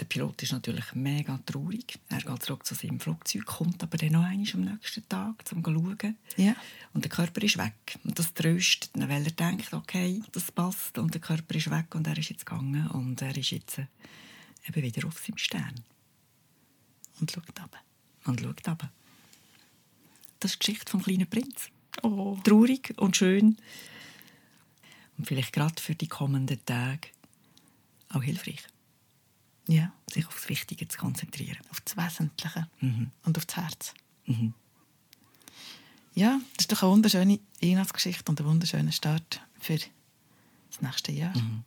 der 0.00 0.06
Pilot 0.06 0.42
ist 0.42 0.52
natürlich 0.52 0.94
mega 0.94 1.38
traurig. 1.44 1.98
Er 2.08 2.22
geht 2.22 2.42
zurück 2.42 2.64
zu 2.64 2.74
seinem 2.74 3.00
Flugzeug, 3.00 3.44
kommt 3.44 3.82
aber 3.82 3.98
dann 3.98 4.12
noch 4.12 4.24
einmal 4.24 4.48
am 4.54 4.60
nächsten 4.62 5.06
Tag, 5.08 5.44
um 5.52 5.62
zu 5.62 5.72
schauen. 5.72 6.16
Ja. 6.36 6.56
Und 6.94 7.04
der 7.04 7.10
Körper 7.10 7.42
ist 7.42 7.58
weg. 7.58 7.98
Und 8.04 8.18
das 8.18 8.32
tröstet 8.32 8.96
ihn, 8.96 9.08
weil 9.08 9.24
er 9.24 9.32
denkt, 9.32 9.72
okay, 9.74 10.22
das 10.32 10.50
passt. 10.50 10.96
Und 10.96 11.12
der 11.12 11.20
Körper 11.20 11.54
ist 11.54 11.70
weg 11.70 11.94
und 11.94 12.06
er 12.06 12.16
ist 12.16 12.30
jetzt 12.30 12.46
gegangen. 12.46 12.88
Und 12.88 13.20
er 13.20 13.36
ist 13.36 13.50
jetzt 13.50 13.78
äh, 13.78 13.86
eben 14.66 14.82
wieder 14.82 15.06
auf 15.06 15.18
seinem 15.18 15.38
Stern. 15.38 15.74
Und 17.20 17.30
schaut 17.30 17.46
runter. 17.48 17.78
Und 18.24 18.40
schaut 18.40 18.66
runter. 18.66 18.90
Das 20.38 20.52
ist 20.52 20.62
die 20.62 20.66
Geschichte 20.66 20.90
vom 20.90 21.02
kleinen 21.02 21.28
Prinz. 21.28 21.68
Oh. 22.02 22.38
traurig 22.44 22.94
und 22.96 23.16
schön. 23.16 23.56
Und 25.18 25.26
vielleicht 25.26 25.52
gerade 25.52 25.80
für 25.82 25.94
die 25.94 26.08
kommenden 26.08 26.64
Tage 26.64 27.08
auch 28.08 28.22
hilfreich, 28.22 28.64
Ja, 29.72 29.92
sich 30.10 30.26
aufs 30.26 30.48
Wichtige 30.48 30.88
zu 30.88 30.98
konzentrieren. 30.98 31.58
auf 31.70 31.80
das 31.82 31.96
Wesentliche 31.96 32.68
Mhm. 32.80 33.10
und 33.24 33.38
auf 33.38 33.46
das 33.46 33.56
Herz. 33.56 33.94
Mhm. 34.26 34.52
Ja, 36.14 36.40
das 36.56 36.64
ist 36.64 36.72
doch 36.72 36.82
eine 36.82 36.90
wunderschöne 36.92 37.38
Weihnachtsgeschichte 37.62 38.28
und 38.30 38.40
ein 38.40 38.46
wunderschöner 38.46 38.90
Start 38.90 39.40
für 39.60 39.76
das 39.78 40.80
nächste 40.80 41.12
Jahr. 41.12 41.36
Mhm. 41.36 41.62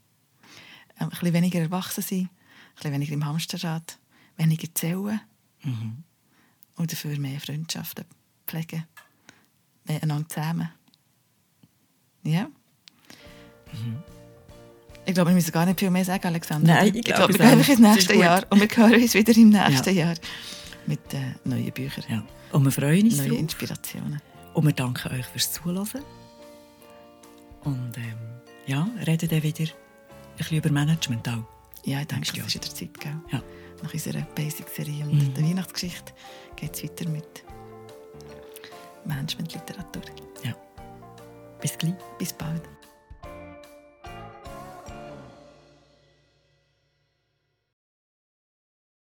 Ähm, 0.99 1.07
ein 1.07 1.09
bisschen 1.09 1.33
weniger 1.33 1.59
erwachsen 1.61 2.03
sein, 2.03 2.19
ein 2.29 2.29
bisschen 2.75 2.91
weniger 2.91 3.13
im 3.13 3.25
Hamsterrad, 3.25 3.97
weniger 4.35 4.67
zählen 4.75 5.21
Mhm. 5.63 6.03
und 6.75 6.91
dafür 6.91 7.17
mehr 7.17 7.39
Freundschaften 7.39 8.03
pflegen, 8.45 8.83
mehr 9.85 10.03
einander 10.03 10.27
zusammen. 10.27 10.69
Ja? 12.23 12.49
Ich 15.05 15.13
glaube, 15.13 15.31
wir 15.31 15.35
müssen 15.35 15.51
gar 15.51 15.65
nicht 15.65 15.79
viel 15.79 15.89
mehr 15.89 16.05
sagen, 16.05 16.25
Alexander. 16.27 16.73
Nein, 16.75 16.87
ich 16.87 16.95
ich 16.95 17.03
glaube, 17.03 17.33
wir 17.33 17.39
es 17.41 17.49
gehen 17.49 17.59
ins 17.59 17.79
nächste 17.79 18.15
Jahr 18.15 18.43
und 18.49 18.59
wir 18.61 18.67
hören 18.77 19.01
uns 19.01 19.13
wieder 19.13 19.35
im 19.35 19.49
nächsten 19.49 19.95
Jahr 19.95 20.13
mit 20.85 21.13
äh, 21.13 21.33
neuen 21.43 21.71
Büchern, 21.71 22.03
Ja. 22.09 22.23
Und 22.51 22.63
wir 22.65 22.71
freuen 22.71 23.05
uns 23.05 23.17
neuen 23.17 23.29
drauf. 23.29 23.39
Inspirationen. 23.39 24.21
Und 24.53 24.65
wir 24.65 24.73
danken 24.73 25.11
euch 25.19 25.25
fürs 25.25 25.51
Zuhören. 25.51 26.03
Und 27.63 27.97
ähm, 27.97 28.13
ja, 28.67 28.87
reden 29.05 29.29
dann 29.29 29.43
wieder 29.43 29.63
ein 29.63 29.69
bisschen 30.37 30.57
über 30.57 30.69
Management 30.71 31.27
auch. 31.29 31.43
Ja, 31.85 31.99
ich 32.01 32.07
denke, 32.07 32.31
das 32.37 32.47
ist 32.47 32.55
wieder 32.55 32.73
Zeit, 32.75 32.99
gell? 32.99 33.15
Ja. 33.31 33.41
Nach 33.81 33.93
unserer 33.93 34.21
Basic-Serie 34.35 35.03
und 35.05 35.13
Mhm. 35.15 35.33
der 35.33 35.43
Weihnachtsgeschichte 35.43 36.13
geht 36.55 36.73
es 36.75 36.83
weiter 36.83 37.09
mit 37.09 37.43
Managementliteratur. 39.05 40.01
ja. 40.43 40.53
Bis 41.61 41.77
gleich. 41.77 41.93
Bis 42.17 42.31
bald. 42.33 42.61